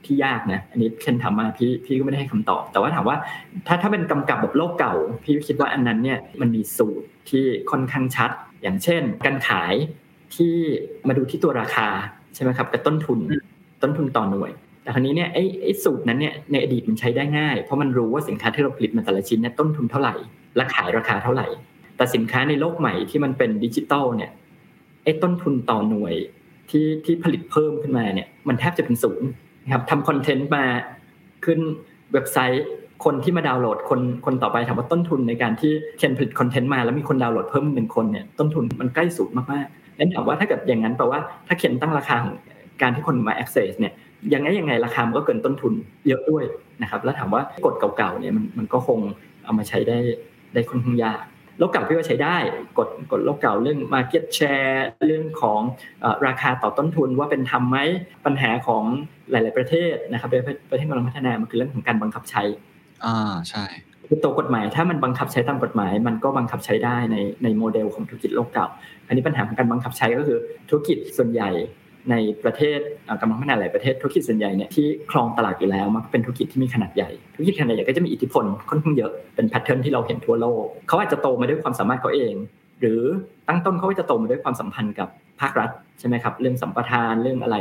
[0.07, 3.17] ที่ยากนะอันนี้เคนทำมมาพี่พี่ก็ไม่ได้ให้คำตอบ แต่ว่าถามว่า
[3.67, 4.95] ถ้าถ้าเป็นกำกับแบบโลกเก่า
[5.25, 8.31] พี่คิดว่าอันนั้นเนี่ยมันมีสูตรที่ค่อนข้างชัด
[8.63, 9.75] อย่างเช่น การขาย
[10.37, 10.55] ที่
[11.09, 11.89] มาดูที่ตัวราคา
[12.35, 13.19] ใช่ไหมครับกับต้นทุน
[13.83, 14.51] ต้นทุนต่อหน่วย
[14.83, 20.15] แต่คราวนี้เนี่ยไอ้ไอ้สูตรนั้นเนี่ยในอดีตมันใช้ได้ง่าย เพราะมันรู้ว่าสินค้าที่เราผลิตมาแต่ละชิ้นเนี่ยต้นทุนเท่าไหร่
[20.57, 21.47] และขายราคาเท่าไหร่
[21.97, 24.31] แต่สินค้าในโลกใหม่ที่มันเป็นดิจิตอลเนี่ย
[25.05, 26.15] ไอ้ต้นทุนต่อหน่วย
[26.71, 29.29] ที่ที่ผลิตเพิ่มขึ้นมาเนี่ยมันแทบจะเป็นศูนย์
[29.67, 30.65] นะครับทำคอนเทนต์มา
[31.45, 31.61] ขึ้น
[32.13, 32.65] เว็บไซต์
[33.05, 42.35] คนที่มาดาวน์โหลดคนคนต่อไปถามว่าต้นทุนในการที่เคนผลิตคอนเทนต์มาแล้วมีคนดาวน์โหลดเพิ่มหนึ่งคนเนี่ยต้นทุนมันใกล้ศูนย์มากๆนั่นถามว่าถ้าเกิดอย่างนั้นแปลว่าถ้าเคนตั้งราคาของ
[42.83, 43.93] การที่คนมา access เนี่ย
[44.33, 45.73] ยังไงยังไงราคามันก็เกินต้นทุน
[46.09, 46.45] เยอะด้วย
[46.83, 48.99] นะครับ แล้วถามว่ากฎเก่าๆเนี่ยมันมันก็คง
[49.45, 49.99] เอามาใช้ได้
[50.55, 51.23] ได้ค่อนข้างยาก
[51.61, 52.37] ลกเก่าพี่ว่าใช้ได้
[52.79, 54.77] กฎกฎโลกเก่าเรื่อง market share
[55.07, 55.61] เรื่องของ
[56.27, 57.79] ราคาต่อต้นทุนว่าเป็นธรรมไหม
[58.27, 58.83] ปัญหาของ
[59.31, 60.29] หลาย ๆประเทศนะครับ
[60.71, 62.43] ประเทศกำลังพัฒนามันคือเรื่องของการบังคับใช้
[63.05, 63.65] อ่าใช่
[64.09, 68.67] คือตัวกฎหมายถ้ามันบังคับใช้ตามกฎหมาย มันก็บังคับใช้ได้ในในโมเดลของธุรกิจโลกเก่า
[69.07, 70.39] อันนี้ปัญหาของการบังคับใช้ก็คือ
[70.69, 71.51] ธุรกิจส่วนใหญ่
[72.11, 72.79] ในประเทศ
[73.21, 82.35] กำลังพัฒนาหลายประเทศธุรกิจส่วนใหญ่เนี่ยที่ครองตลาดอยู่แล้วมันเป็นธุรกิจที่มีขนาดใหญ่ธุรกิจขนาดใหญ่ก็จะมีอิทธิพลค่อนข้างเยอะเป็นแพทเทิร์นที่เราเห็นทั่วโลกเขาอาจจะโตมาด้วยความสามารถเขาเอง
[82.81, 83.01] หรือ
[83.49, 85.09] ตั้งต้นเขาจะโตมาด้วยความสัมพันธ์กับ
[85.41, 87.57] ภาครัฐใช่ไหมครับเรื่องสัมปทานเรื่องอะไร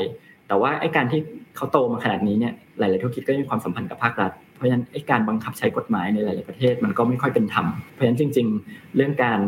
[0.48, 1.20] แต่ว่าไอ้การที่
[1.56, 9.40] เขาโตมาขนาดนี้เนี่ยหลาย ๆ ธุรกิจก็มีความสัมพันธ์กับภาครัฐเพราะฉะนั้นไอ้การบังคับใช้กฎหมายในหลาย ๆ ประเทศมันก็ไม่ค่อยเป็นธรรมเพราะฉะนั้นจริง ๆ เรื่องการ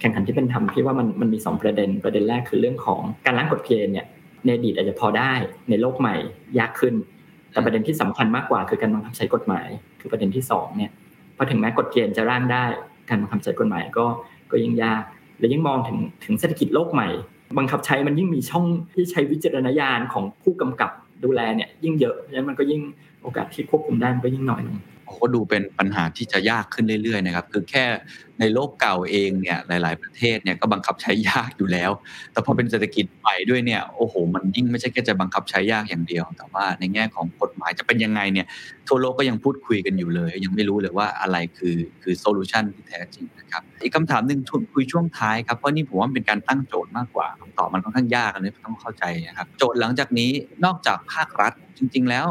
[0.00, 4.06] แข่งขันที่เป็นธรรมพี่ว่ามันมันมี 2 ประเด็นประเด็นแรกคือเรื่องของการล้างกฎเกณฑ์เนี่ย
[4.44, 5.32] ในอดีตอาจจะพอได้
[5.70, 6.16] ในโลกใหม่
[6.58, 6.94] ยากขึ้น
[7.50, 9.68] แต่ประเด็นที่สำคัญมากกว่าคือการบังคับใช้กฎหมาย
[10.00, 10.90] คือประเด็นที่2เนี่ย
[11.36, 12.64] พอถึงแม้กฎเกณฑ์จะร่างได้
[13.08, 14.06] การบังคับใช้กฎหมายก็
[14.50, 15.02] ก็ยิ่งยาก
[15.38, 17.08] และยิ่งมองถึงถึงเศรษฐกิจโลกใหม่
[17.58, 18.64] บังคับใช้มันยิ่งมีช่อง
[18.94, 20.90] ที่ใช้วิจารณญาณของผู้กำกับ
[21.24, 22.80] ดูแลเนี่ยยิ่งเยอะเพราะฉะนั้นมันก็ยิ่ง
[23.22, 24.78] โอกาสที่ควบคุมได้มันก็ยิ่งน้อยลง
[25.20, 27.84] ก็ดูเป็นปัญหาที่จะยากขึ้นเรื่อยๆนะครับ คือแค่
[28.40, 31.90] ในโลกเก่าเองเนี่ยหลาย ๆ ประเทศเนี่ยก็บังคับใช้ยากอยู่แล้ว
[32.32, 38.46] แต่พอเป็นเศรษฐกิจใหม่ด้วยเนี่ยโอ้โห มันยิ่งไม่ใช่แค่จะบังคับใช้ยากอย่างเดียว แต่ว่าในแง่ของกฎหมายจะเป็นยังไงเนี่ย
[38.88, 44.40] ทั่วโลกก็ยังพูดคุยกันอยู่เลย ยังไม่รู้เลยว่าอะไรคือคือ solution ที่แท้จริงนะครับอีกคำถามหนึ่ง
[44.74, 50.30] คุยช่วงท้ายครับเพราะนี่ผมว่าเป็นการตั้งโจทย์มากกว่าคำตอบมันค่อนข้างยากเลยต้องเข้าใจนะครับโจทย์หลังจากนี้
[50.64, 52.26] นอกจากภาครัฐจริง ๆ แล้ว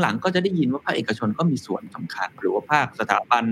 [0.00, 3.44] หลังๆก็จะได้ยินว่าภาคเอกชนก็มีส่วนสำคัญ หรือว่าภาคสถาบัน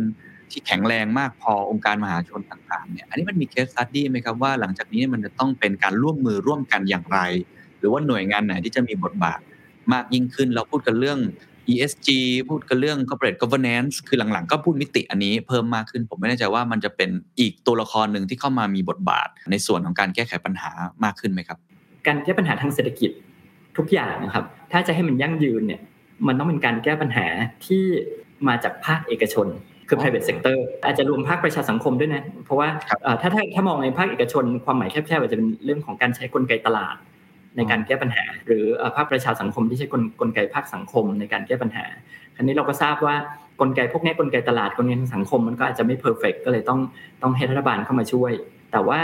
[0.50, 7.18] ที่แข็งแรงมากพอองค์การมหาชนต่างๆเนี่ยอันนี้มันมี case study ไหมครับว่าหลังจากนี้มันจะต้องเป็นการร่วมมือร่วมกันอย่างไร
[7.78, 9.40] หรือว่าหน่วยงานไหนที่จะมีบทบาท
[9.92, 11.18] มากยิ่งขึ้นเราพูดกันเรื่อง
[11.72, 12.08] ESG
[12.48, 17.10] พูดกันเรื่อง corporate governance คือหลังๆ ก็พูดมิติอันนี้เพิ่มมากขึ้น ผมไม่แน่ใจว่ามันจะเป็น
[17.40, 20.70] อีกตัวละครหนึ่งที่เข้ามามีบทบาท ในส่วนของการแก้ไขปัญหา
[21.04, 21.58] มากขึ้นไหมครับ
[22.06, 23.10] การแก้ปัญหาทางเศรษฐกิจ
[23.76, 25.80] ทุกอย่างนะครับ ถ้าจะให้มันยั่งยืนเนี่ย
[26.26, 27.26] มันต้องเป็นการแก้ปัญหา
[27.66, 27.82] ที่
[28.48, 29.46] มาจากภาคเอกชน
[29.88, 32.68] คือ private sector อาจจะรวมภาคประชาสังคมด้วยนะ เพราะว่า
[33.20, 36.96] ถ้าถ้าถ้ามองในภาคเอกชน ความหมายแคบๆอาจจะเป็นเรื่องของการใช้กลไกตลาด
[37.56, 38.64] ในการแก้ปัญหา หรือ
[38.96, 41.84] ภาคประชาสังคมที่ใช้กลกลไกภาคสังคมในการแก้ปัญหา
[42.36, 43.16] อันนี้เราก็ทราบว่า
[43.60, 46.80] กลไกพวกนี้กลไกตลาดกลไกทางสังคมมันก็อาจจะไม่ perfect ก็เลยต้อง
[47.22, 48.32] ต้องให้รัฐบาลเข้ามาช่วย
[48.72, 49.00] แต่ว่า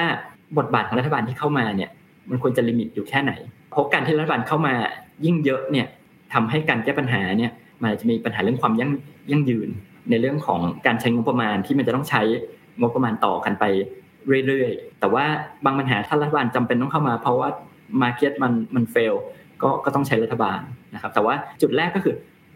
[0.59, 1.91] บทบาทของรัฐบาลที่เข้ามาเนี่ย
[2.31, 3.33] มันควรจะ limit อยู่แค่ไหน
[3.71, 4.75] เพราะการที่รัฐบาลเข้ามา
[5.25, 5.87] ยิ่งเยอะเนี่ย
[6.33, 8.91] ทำให้การแก้ปัญหาเนี่ยมันจะมีปัญหาเรื่องความยั่ง
[9.31, 9.69] ยั่งยืน
[10.11, 12.23] ในเรื่องของการใช้งบประมาณที่มันจะต้องใช้
[12.81, 13.65] งบประมาณต่อกันไป
[14.47, 15.25] เรื่อยๆ แต่ว่า
[15.65, 17.49] บางปัญหาถ้ารัฐบาลจำเป็นต้องเข้ามาเพราะว่า
[18.03, 19.15] มาเก็ตมันมันเฟล
[19.63, 20.61] ก็ก็ต้องใช้รัฐบาล
[20.95, 22.15] นะครับ แต่ว่าจุดแรกก็คือ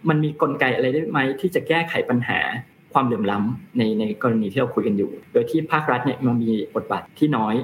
[0.09, 2.39] มันมีกลไกอะไรได้ไหมที่จะแก้ไขปัญหา
[2.93, 7.55] ความเหลื่อมล้ำในในกรณีที่เราคุยกันอยู่ โดยที่ภาครัฐเนี่ยมันมีบทบาทที่น้อย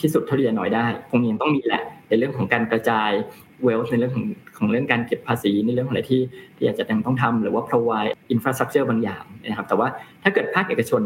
[0.00, 3.10] ที่สุดเท่าที่จะน้อยได้คงยังต้องมีแหละในเรื่องของการกระจาย
[3.62, 4.26] เวลในเรื่องของ
[4.58, 6.22] ของเรื่องการเก็บภาษีในเรื่องของอะไรที่
[6.56, 9.88] ที่อาจจะต้องทำหรือว่า provide infrastructure บางอย่างนะครับ แต่ว่า
[10.22, 11.02] ถ้าเกิดภาคเอกชน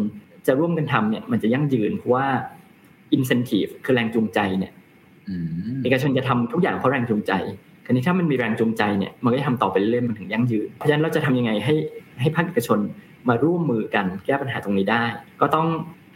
[0.47, 2.27] จะร่วมกันทำเนี่ยมันจะยั่งยืนเพราะว่า
[3.17, 4.73] incentive คือแรงจูงใจเนี่ย
[5.83, 7.33] เอกชนจะทำทุกอย่างเพราะแรงจูงใจ
[7.85, 11.75] คราวนี้ถ้ามันมีแรงจูงใจเนี่ยมันก็จะทำต่อไปเรื่อยๆมันถึงยั่งยืน เพราะฉะนั้นเราจะทำยังไงให้
[12.21, 12.79] ให้ภาคเอกชน
[13.29, 15.05] มาร่วมมือกันแก้ปัญหาตรงนี้ได้
[15.41, 15.67] ก็ต้อง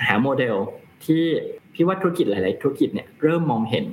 [0.06, 0.56] หาโมเดล
[1.04, 1.22] ที่
[1.74, 3.86] พี่ว่าธุรกิจหลาย ๆ ธุรกิจเนี่ยเริ่มมองเห็น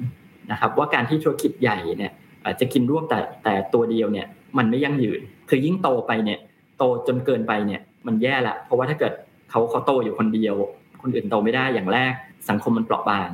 [0.52, 2.12] นะครับว่าการที่ธุรกิจใหญ่เนี่ย
[2.60, 4.28] จะกินรวบแต่แต่ตัวเดียวเนี่ย
[4.58, 6.40] มันไม่ยั่งยืน คือยิ่งโตไปเนี่ย
[6.78, 9.14] โตจนเกินไปเนี่ยมันแย่ละ เพราะว่าถ้าเกิด
[9.50, 10.56] เขาเขาโตอยู่คนเดียว
[11.02, 12.14] คนอื่นโตไม่ได้อย่างแรก
[12.50, 13.30] สังคมมันเปราะบาง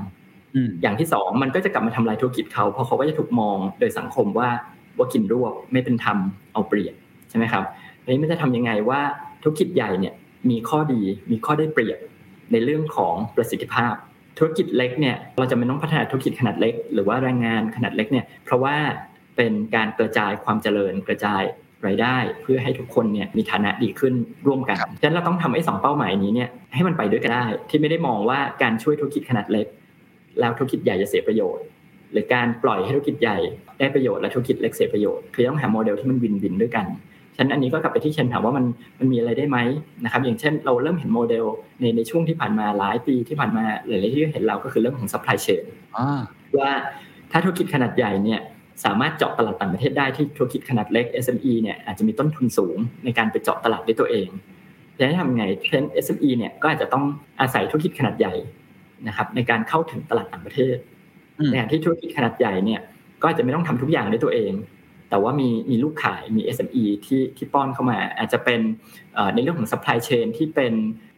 [0.82, 4.49] อย่างที่สองมันก็จะกลับมาทำลายธุรกิจเขาเพราะเขาก็จะถูกมองโดยสังคมว่า
[4.97, 6.18] ว่ากินรวบไม่เป็นธรรม
[6.53, 6.95] เอาเปรียบ
[7.30, 7.64] ใช่ไหมครับ
[8.03, 9.01] ทีนี้มันจะทำยังไงว่า
[9.41, 10.14] ธุรกิจใหญ่เนี่ย
[10.49, 11.01] มีข้อดี
[11.32, 11.99] มีข้อได้เปรียบ
[12.51, 13.93] ในเรื่องของประสิทธิภาพ
[14.38, 18.76] ธุรกิจเล็กเนี่ยเราจะไม่ต้องพัฒนาธุรกิจขนาดเล็ก หรือว่าแรงงานขนาดเล็กเนี่ยเพราะว่า
[19.36, 21.44] เป็นการกระจายความเจริญกระจาย
[21.86, 24.14] รายได้ เพื่อให้ทุกคนเนี่ยมีฐานะดีขึ้น
[24.48, 29.68] ร่วมกันฉะนั้นเราต้องทำไอ้สองเป้าหมายนี้เนี่ยให้มันไปด้วยกันได้ ที่ไม่ได้มองว่าการช่วยธุรกิจขนาดเล็ก
[30.40, 31.64] แล้วธุรกิจใหญ่จะเสียประโยชน์
[32.12, 33.38] หรือการปล่อยให้ธุรกิจใหญ่
[33.80, 36.86] ได้ประโยชน์และธุรกิจเล็กเสียประโยชน์คือต้องหาโมเดลที่มันวินวินด้วยกัน
[37.36, 38.66] ฉะนั้นอันนี้ก็กลับไปที่เชนถามว่ามัน
[39.00, 39.58] มันมีอะไรได้ไหม
[40.04, 41.46] นะครับ อย่างเช่นเราเริ่มเห็นโมเดล
[41.80, 45.64] ในในช่วงที่ผ่านมาหลายปีที่ผ่านมาหลายๆที่เห็นเราก็คือเรื่องของ supply chain
[46.60, 46.72] ว่า
[47.32, 48.42] ถ้าธุรกิจขนาดใหญ่เนี่ย
[48.86, 54.28] สามารถเจาะตลาดต่างประเทศได้ที่ธุรกิจขนาดเล็ก SME เนี่ยอาจจะมีต้นทุนสูงในการไปเจาะตลาดด้วยตัวเอง
[54.98, 57.04] จะทำไงเช่น SME เนี่ยก็อาจจะต้อง
[57.42, 58.34] อาศัยธุรกิจขนาดใหญ่
[59.08, 60.76] นะครับ ในการเข้าถึงตลาดต่างประเทศ
[61.50, 62.82] ในขณะที่ธุรกิจขนาดใหญ่เนี่ย
[63.22, 64.52] ก็อาจจะไม่ต้องทำทุกอย่างด้วยตัวเอง
[65.14, 68.59] แต่ว่ามีมีลูกขายมี SME ที่ที่ป้อนเข้ามา อาจจะเป็น
[69.34, 70.74] ในเรื่องของ supply chain ที่เป็น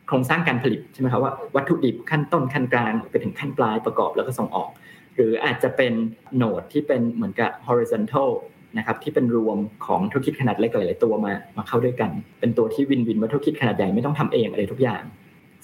[0.07, 4.69] โครงสร้างการผลิตใช่ไหมครับว่าวัตถุดิบขั้นต้นขั้นกลางไปถึงขั้นปลายประกอบแล้วก็ส่งออก
[5.15, 5.93] หรืออาจจะเป็น
[6.35, 8.29] โหนดที่เป็นเหมือนกับ horizontal
[8.77, 15.03] นะครับที่เป็นรวมของธุรกิจขนาดเล็กหลาย ๆ ตัวมามาเข้าด้วยกัน เป็นตัวที่วินวินว่าธุรกิจขนาดใหญ่ไม่ต้องทำเองอะไรทุกอย่าง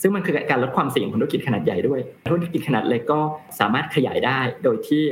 [0.01, 3.19] ซึ่งมันคือการลดความเสี่ยงของธุรกิจขนาดใหญ่ด้วย ธุรกิจขนาดเล็กก็
[3.59, 5.03] สามารถขยายได้ โดยที่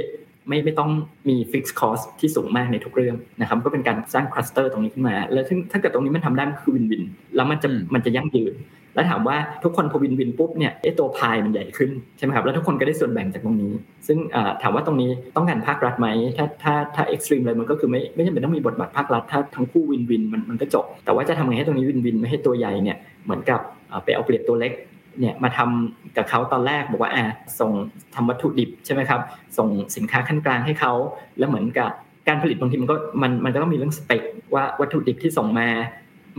[0.49, 0.89] ไม่ไม่ต้อง
[1.29, 7.03] มี fixed cost ที่สูงมากในทุกเรื่องนะครับก็เป็นการสร้าง cluster ตรงนี้ขึ้นมา แล้วถ้าเกิดตรงนี้มันทำได้คือ win-win
[7.35, 8.55] แล้วมันจะมันจะยั่งยืน
[8.95, 13.73] แล้วถามว่าทุกคนพอ win-win ปุ๊บเนี่ยไอ้ตัวพายมันใหญ่ขึ้นใช่ไหมครับแล้วทุกคนก็ได้ส่วนแบ่งจากตรงนี้
[14.07, 14.17] ซึ่ง
[14.61, 23.59] ถามว่าตรงนี้ต้องการภาครัฐไหมถ้าถ้าถ้า extreme เลยมันก็คือไม่ไม่จำเป็นต้องมีบทบาทภาครัฐถ้าทั้งคู่ win-win มันมันก็จบแต่ว่าจะทำไงให้ตรงนี้ win-win ไม่ให้ตัวใหญ่เนี่ยเหมือนกับ
[24.03, 24.71] ไปเอาเปรียบตัวเล็ก
[25.19, 27.23] เนี่ยมาทำกับเขาตอนแรกบอกว่าอ่า
[27.59, 27.71] ส่ง
[28.15, 29.21] ทำวัตถุดิบใช่ไหมครับ
[29.57, 30.93] ส่งสินค้าขั้นกลางให้เขา
[31.37, 31.89] แล้วเหมือนกับ
[32.27, 34.21] การผลิตบางทีมันก็มันมันก็ต้องมีเรื่องสเปค
[34.55, 35.67] ว่าวัตถุดิบที่ส่งมา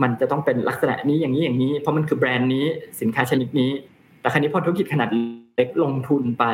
[0.01, 2.65] มันจะต้องเป็นลักษณะนี้อย่างนี้อย่างนี้ เพราะมันคือแบรนด์นี้
[3.01, 3.71] สินค้าชนิดนี้
[4.21, 5.09] แต่ครั้นี้พอธุรกิจขนาด
[5.55, 6.45] เล็กลงทุนไป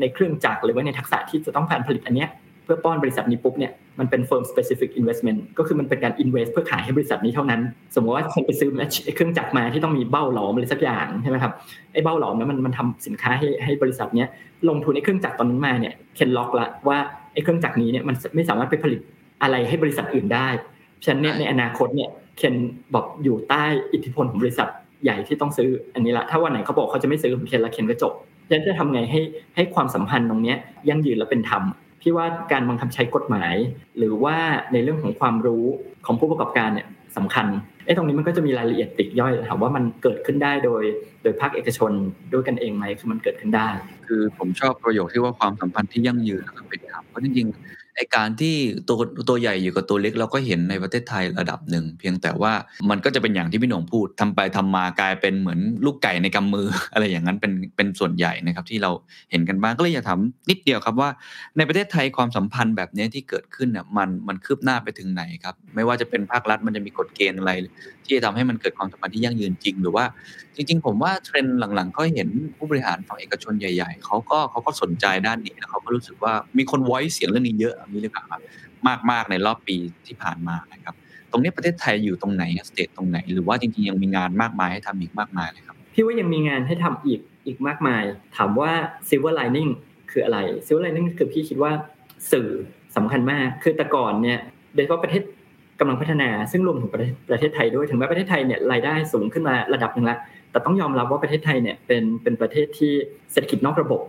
[0.00, 2.28] ในเครื่องจักรหรือว่าในทักษะที่จะต้องการผลิตอันเนี้ย
[2.64, 7.60] เพื่อป้อนบริษัทนี้ปุ๊บเนี่ย มันเป็น firm specific investment ก็คือมันเป็นการ invest เพื่อขายให้บริษัทนี้เท่านั้น
[7.94, 8.68] สมมติว่าคนไปซื้อ
[9.14, 11.52] เครื่องจักรมาที่ต้องมีเบ้าหลอมอะไรสักอย่างใช่ไหมครับ
[11.92, 14.28] ไอ้เบ้าหลอมนั้นมันมันทำสินค้าให้ให้บริษัทเนี้ย
[14.68, 16.98] ลงทุนในเครื่องจักรตอนนั้นมาเนี่ยเคนล็อกละว่า
[17.32, 19.00] ไอ้เครื่องจักรนี้เนี่ยมันไม่สามารถไปผลิต
[19.42, 20.48] อะไรให้บริษัทอื่นได้
[21.04, 22.54] ฉะนั้นเนี่ยในอนาคตเนี่ยเคน
[22.94, 24.68] บอกอยู่ใต้อิทธิพลของบริษัท
[25.04, 28.12] ใหญ่ที่ต้องซื้ออันนี้ละถ้าวันไหนเขาบอกเขาจะไม่ซื้อผมเคนละเคนก็จบ
[28.48, 29.20] ฉะนั้นจะทำไงให้
[29.56, 30.54] ให้ความสัมพันธ์ตรงนี้
[30.88, 31.62] ยั่งยืนและเป็นธรรม
[32.02, 33.54] พี่ว่าการบังคับใช้กฎหมาย
[33.98, 34.36] หรือว่า
[34.72, 35.64] ในเรื่องของความรู้
[36.06, 37.46] ของผู้ประกอบการเนี่ยสำคัญ
[37.86, 40.82] ไอ้ตรงนี้มันก็จะมีรายละเอียดติดย่อยถามว่ามันเกิดขึ้นได้โดย
[41.22, 41.92] โดยภาคเอกชน
[42.32, 43.68] ด้วยกันเองไหมคือมันเกิดขึ้นได้
[44.06, 47.48] คือผมชอบประโยคที่ว่าความสัมพันธ์ที่ยั่งยืนและเป็นธรรมเพราะจริง
[47.96, 48.54] ไอการที่
[48.88, 48.96] ตัว
[49.28, 52.52] ตัวใหญ่อยู่กับตัวเล็กเราก็เห็นในประเทศไทยระดับหนึ่ง เพียงแต่ว่า
[52.90, 58.90] มันก็จะเป็นอย่างที่พี่หนงพูดทำไปทำมากลายเป็นเหมือนลูกไก่ในกำมือ อะไรอย่างนั้นเป็นเป็นส่วนใหญ่นะครับ ที่เรา
[59.30, 60.20] เห็นกันบ้างก็เลยอยากถาม
[60.50, 61.08] นิดเดียวครับว่า
[61.56, 67.52] ในประเทศไทยความสัมพันธ์แบบนี้ที่เกิดขึ้นเนี่ยมันมันคืบหน้าไปถึงไหนครับ ไม่ว่าจะเป็นภาครัฐมันจะมีกฎเกณฑ์อะไร
[68.04, 70.04] ที่จะทำให้มันเกิดความสัมพันธ์ที่ยั่งยืนจริง หรือว่า
[70.56, 78.40] จริง ๆ ผมว่าเทรนด์หลังๆ ก็เห็นผู้บริหารฝั่งเอกชนใหญ่ ๆเขาก็เขาก็สนใจด้านนี้แล้วเขาก็รู้สึกว่ามีคนไว้เสียงเรื่องนี้เยอะมีเลยครับ
[79.10, 79.76] มากๆในรอบปี
[80.06, 80.94] ที่ผ่านมานะครับ
[81.30, 88.02] ตรงนี้ประเทศไทยอยู่ตรงไหน state ตรงไหน หรือว่าจริงๆยังมีงานมากมายให้ทำอีกมากมายเลยครับพี่ว่ายังมีงานให้ทำอีกอีกมากมาย
[88.36, 88.72] ถามว่า
[89.08, 89.70] silver lining
[90.10, 91.72] คืออะไร silver lining คือพี่คิดว่า
[92.32, 92.48] สื่อ
[92.96, 94.38] สำคัญมาก คือแต่ก่อนเนี่ย
[94.74, 95.22] โดยเฉพาะประเทศ
[95.80, 100.18] กำลังพัฒนา ซึ่งรวมถึงประเทศประเทศไทยด้วย ถึงแม้ประเทศไทยเนี่ยรายได้สูงขึ้นมาระดับหนึ่งแล้ว
[100.50, 102.92] แต่ต้องยอมรับว่าประเทศไทยเนี่ยเป็นเป็นประเทศที่
[103.32, 104.00] เศรษฐกิจนอกระบบ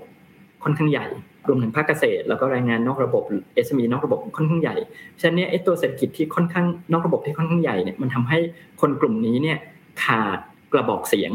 [0.63, 1.05] ค่อนข้างใหญ่
[1.47, 3.23] รวมถึงภาคเกษตร แล้วก็แรงงานนอกระบบ
[3.65, 4.75] SME นอกระบบค่อนข้างใหญ่
[5.19, 8.39] ฉะนั้นเนี่ยไอ้ตัวเศรษฐกิจที่ค่อนข้างนอกระบบที่ค่อนข้างใหญ่เนี่ยมันทำให้
[8.81, 9.57] คนกลุ่มนี้เนี่ย
[10.03, 10.39] ขาด
[10.73, 11.31] กระบอกเสียง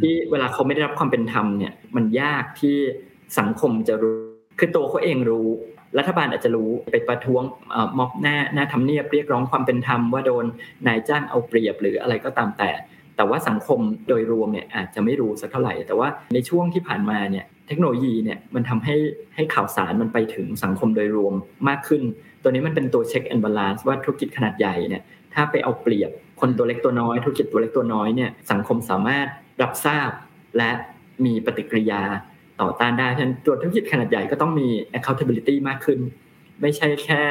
[0.00, 2.76] ที่เวลาเขาไม่ได้รับความเป็นธรรมเนี่ยมันยากที่
[3.38, 4.16] สังคมจะรู้
[4.58, 5.48] คือตัวเขาเองรู้
[5.98, 7.42] รัฐบาลอาจจะรู้ไปประท้วง
[7.98, 10.44] ม็อบหน้าหน้าทำเนียบเรียกร้องความเป็นธรรมว่าโดน
[10.86, 12.70] นายจ้างเอาเปรียบหรืออะไรก็ตามแต่
[13.16, 18.96] แต่ว่าสังคมโดยรวมเนี่ยอาจจะไม่รู้สักเท่าไหร่ แต่ว่าในช่วงที่ผ่านมาเนี่ย เทคโนโลยีเนี่ยมันทำให้
[19.34, 21.34] ให้ข่าวสารมันไปถึงสังคมโดยรวม
[21.68, 22.02] มากขึ้น
[22.42, 25.02] ตัวนี้มันเป็นตัว check and balance ว่าธุรกิจขนาดใหญ่เนี่ย
[25.34, 26.10] ถ้าไปเอาเปรียบ
[26.40, 29.26] คนตัวเล็กตัวน้อยธุรกิจตัวเล็กตัวน้อยเนี่ยสังคมสามารถ
[29.62, 30.10] รับทราบ
[30.56, 30.70] และ
[31.24, 32.02] มีปฏิกิริยา
[32.60, 36.00] ต่อต้านได้ฉะนั้นตัวธุรกิจขนาดใหญ่ก็ต้องมี accountability มากขึ้น
[36.62, 37.22] ไม่ใช่แค่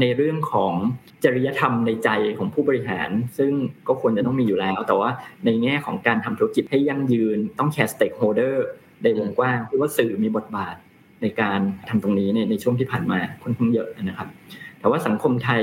[0.00, 0.72] ในเรื่องของ
[1.24, 2.08] จริยธรรมในใจ
[2.38, 3.52] ของผู้บริหาร ซึ่ง
[3.88, 5.10] ก็ควรจะต้องมีอยู่แล้ว แต่ว่า
[5.44, 8.56] ในแง่ของการทำธุรกิจให้ยั่งยืนต้อง care stakeholder
[9.02, 10.74] ในวงกว้างคือว่าสื่อมีบทบาท
[11.22, 14.28] ในการทำตรงนี้ในในช่วงที่ผ่านมาค่อนข้างเยอะนะครับ
[14.80, 15.62] แต่ว่าสังคมไทย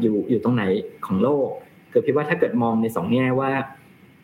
[0.00, 0.64] อยู่อยู่ตรงไหน
[1.06, 1.48] ของโลก
[1.92, 3.50] คือพี่ว่าถ้าเกิดมองในสองแง่ว่า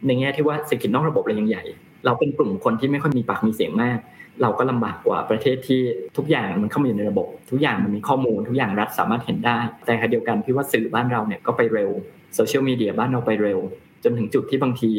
[0.07, 1.65] ในแง่ที่ว่าเศรษฐกิจนอกระบบเรายังใหญ่
[2.05, 3.99] เราเป็นกลุ่มคนที่ไม่ค่อยมีปากมีเสียงมาก
[4.43, 5.81] เราก็ลำบากกว่าประเทศที่
[6.17, 11.91] ทุกอย่างมันเข้ามาอยู่ในระบบ ทุกอย่างมันมีข้อมูล ทุกอย่างรัฐสามารถเห็นได้ แต่ขณะเดียวกันพี่ว่าสื่อบ้านเราเนี่ยก็ไปเร็ว
[12.35, 13.59] โซเชียลมีเดียบ้านเราไปเร็ว
[14.05, 14.91] จนถึงจุดที่บางที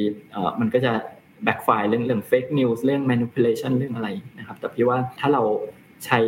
[0.59, 0.91] มันก็จะ
[1.45, 5.43] backfire เรื่องเรื่อง fake news เรื่อง manipulation เรื่องอะไรนะครับ แต่พี่ว่าถ้าเรา
[6.05, 6.19] ใช้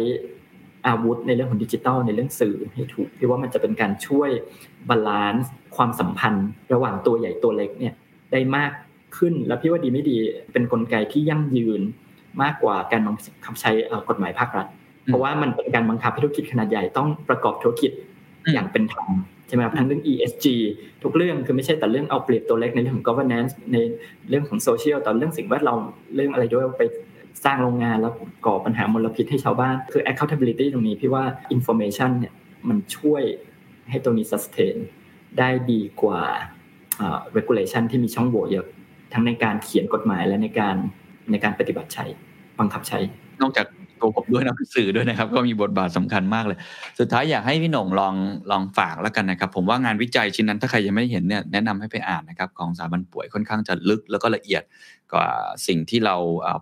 [0.87, 4.29] อาวุธในเรื่องของดิจิทัลในเรื่องสื่อให้ถูกพี่ว่ามันจะเป็นการช่วย
[4.89, 7.93] balance ความสัมพันธ์ ระหว่างตัวใหญ่ตัวเล็กเนี่ย
[8.31, 8.71] ได้มาก
[9.17, 10.17] ขึ้นแล้วพี่ว่าดีไม่ดี
[10.53, 11.81] เป็นกลไกที่ยั่งยืน
[12.41, 13.15] มากกว่าการบัง
[13.45, 13.71] คับใช้
[14.09, 14.67] กฎหมายภาครัฐ
[15.05, 17.91] เพราะว่ามันเป็นการบังคับให้ธุรกิจขนาดใหญ่ต้องประกอบธุรกิจ
[18.53, 19.07] อย่างเป็นธรรม
[19.47, 20.45] ใช่ไหมครับทั้งเรื่อง ESG
[21.03, 23.77] ทุกเรื่องคือไม่ใช่แต่เรื่องเอาเปรียบตัวเล็กในเรื่องของ governance ใน
[24.29, 25.81] เรื่องของโซเชียลแต่เรื่องสิ่งแวดล้อม
[26.15, 26.83] เรื่องอะไรด้วยไป
[27.45, 28.13] สร้างโรงงานแล้ว
[28.45, 31.23] ก่อปัญหามลพิษให้ชาวบ้าน คือ accountability ตรงนี้พี่ว่า
[31.55, 32.33] information เนี่ย
[32.69, 33.23] มันช่วย
[33.89, 34.77] ให้ตัวนี้ sustain
[35.39, 36.21] ได้ดีกว่า
[37.37, 38.65] regulation ที่มีช่องโหว่เยอะ
[39.13, 40.75] ทั้งในการเขียนกฎหมายและในการ
[41.31, 42.05] ในการปฏิบัติใช้
[42.59, 42.99] บังคับใช้
[43.41, 43.65] นอกจาก
[44.01, 46.57] ตัวผมด้วยนะสื่อด้วยนะครับ ก็มีบทบาทสำคัญมากเลย
[46.99, 48.15] สุดท้ายอยากให้พี่หน่งลอง
[48.51, 54.63] ลองฝากแล้วกันนะครับ ผมว่างานวิจัยชิ้นนั้นถ้าใครยังไม่เห็นเนี่ยแนะนำให้ไปอ่านนะครับของสถาบันป่วยค่อนข้างจะลึกแล้วก็ละเอียด
[55.13, 55.27] กว่า
[55.67, 56.15] สิ่งที่เรา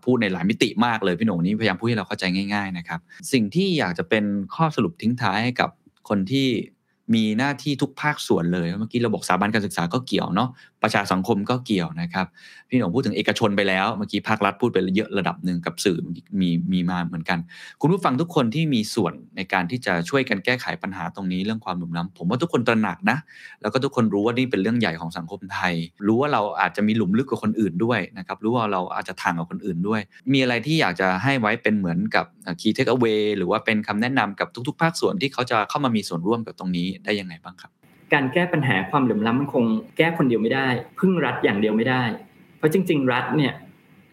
[0.06, 2.24] พูดในหลายมิติมากเลยพี่หน่งนี้พยายามพูดให้เราเข้าใจ
[2.54, 3.00] ง่าย ๆนะครับ
[3.32, 4.26] สิ่งที่อยากจะเป็น
[4.56, 5.70] ข้อสรุปทิ้งท้ายให้กับ
[6.10, 6.48] คนที่
[7.14, 10.50] มีหน้าที่ทุกภาคส่วนเลยเมื่อกี้เราบอกสถาบันการศึกษาก็เกี่ยวเนาะ
[10.84, 12.26] ประชาสังคมก็เกี่ยวนะครับ
[12.70, 15.98] พี่หนุ่มพูดถึงเอกชนไปแล้วเมื่อกี้ภาครัฐพูดไปเยอะระดับหนึ่งกับสื่อ
[16.40, 17.40] มีมีมาเหมือนกัน
[17.82, 23.18] คุณผู้ฟังทุกคนที่มีส่วนในการที่จะช่วยกันแก้ไขปัญหาตรงนี้เรื่องความหลุมล้ำผมว่าทุกคนตระหนักนะ
[23.62, 25.74] แล้วก็ทุกคนรู้ว่านี่เป็นเรื่องใหญ่ของสังคมไทย
[26.08, 30.02] รู้ว่าเราอาจจะมีหลุมลึกกว่าคนอื่นด้วยนะครับรู้ว่าเราอาจจะทางกับคนอื่นด้วย
[30.34, 32.26] มีอะไรที่อยากจะให้ไว้เป็นเหมือนกับ
[32.62, 37.72] key take away หรือว่าเป็นคำแนะนำกับทุก ๆ ภาคส่วนที่เขาจะเข้ามามีส่วนร่วมกับตรงนี้ได้ยังไงบ้างครับ
[38.14, 39.66] การแก้ปัญหาความเหลื่อมล้ำมันคง
[39.98, 40.68] แก้คนเดียวไม่ได้
[41.00, 42.04] พึ่งรัฐอย่างเดียวไม่ได้
[42.58, 43.54] เพราะจริง ๆ รัฐเนี่ย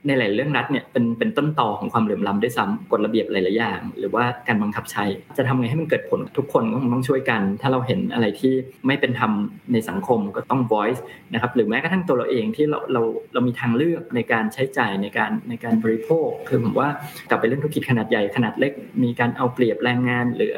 [0.06, 5.04] ในหลายเรื่องรัฐเนี่ยเป็นเป็นต้นตอของความเหลื่อมล้ำด้วยซ้ำกฎระเบียบหลายๆอย่าง หรือว่าการบังคับใช้
[5.36, 8.52] จะทำไงให้มันเกิดผลทุกคนก็คงต้องช่วยกัน ถ้าเราเห็นอะไรที่
[8.86, 9.32] ไม่เป็นธรรม
[9.72, 11.00] ในสังคมก็ต้อง voice
[11.32, 13.02] นะครับหรือแม้กระทั่งตัวเราเองที่เราเรา
[13.32, 16.88] เรามีทางเลือกในการใช้จ่ายในการในการบริโภค คือผมว่า
[17.28, 18.72] กลับไปเรื่องธุรกิจขนาดใหญ่ขนาดเล็ก
[19.02, 20.50] มีการเอาเปรียบแรงงานหรือ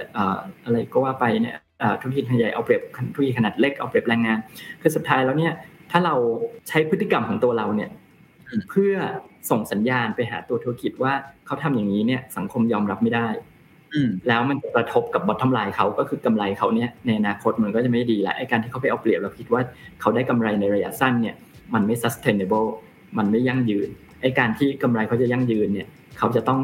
[0.64, 1.56] อะไรก็ว่าไปเนี่ย
[2.00, 2.82] ธุรกิจขนาดใหญ่เอาเปรียบ
[3.14, 4.38] ธุรกิจขนาดเล็กเอาเปรียบแรงงาน
[4.80, 5.52] คือสุดท้ายแล้วเนี่ย
[5.90, 6.14] ถ้าเรา
[6.68, 7.90] ใช้พฤติกรรมของตัวเราเนี่ย
[8.70, 8.94] เพื่อ
[9.50, 11.12] ส่งสัญญาณไปหาตัวธุรกิจว่า
[11.46, 13.28] เขาทำอย่างนี้เนี่ยสังคมยอมรับไม่ได้
[14.28, 19.60] แล้วมันจะกระทบกับบอททอมไลน์เขาก็คือกำไรเขาเนี่ยในอนาคตมันก็จะไม่ดีและไอ้การที่เขาไปเอาเปรียบเราคิดว่า
[20.00, 21.34] เขาได้กำไรในระยะสั้นเนี่ย
[21.74, 22.68] มันไม่ sustainable
[23.18, 23.88] มันไม่ยั่งยืน
[24.20, 26.60] ไอ้การที่กำไรเขาจะยั่งยืนเนี่ยเขาจะต้อง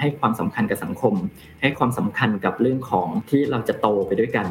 [0.00, 1.14] ให้ความสำคัญกับสังคม
[1.62, 4.46] ให้ความสำคัญกับเรื่องของที่เราจะโตไปด้วยกัน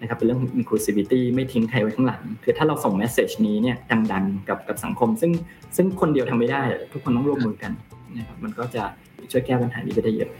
[0.00, 3.76] นะครับเป็นเรื่อง inclusivity ไม่ทิ้งใครไว้ข้างหลัง คือถ้าเราส่ง message นี้เนี่ย
[4.12, 5.32] ดังๆกับกับสังคม ซึ่ง
[5.76, 7.72] ซึ่งคนเดียวทำไม่ได้ ทุกคนต้องร่วมมือกัน
[8.16, 8.82] นะครับมันก็จะ
[9.30, 10.30] ช่วยแก้ปัญหานี้ไปได้เยอะ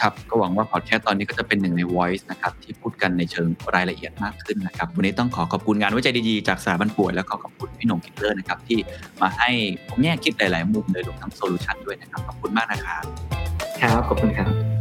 [0.00, 8.78] ครับก็หวังว่าพอดแคสต์ตอนนี้ก็จะเป็นหนึ่งใน voice นะครับที่พูดกันในเชิงรายละเอียดมากขึ้นนะครับวันนี้ต้องขอขอบคุณงานวิจัยดีๆจากสถาบันป่วยแล้วก็ขอบคุณพี่หนุ่มคิดเลอร์นะครับที่
[9.20, 9.50] มาให้
[9.88, 13.04] ผมแง่คิดหลาย ๆ มุมเลยรวมทั้งโซลูชันด้วยนะครับขอบคุณมากนะครับ
[13.80, 14.75] ครับขอบคุณครับ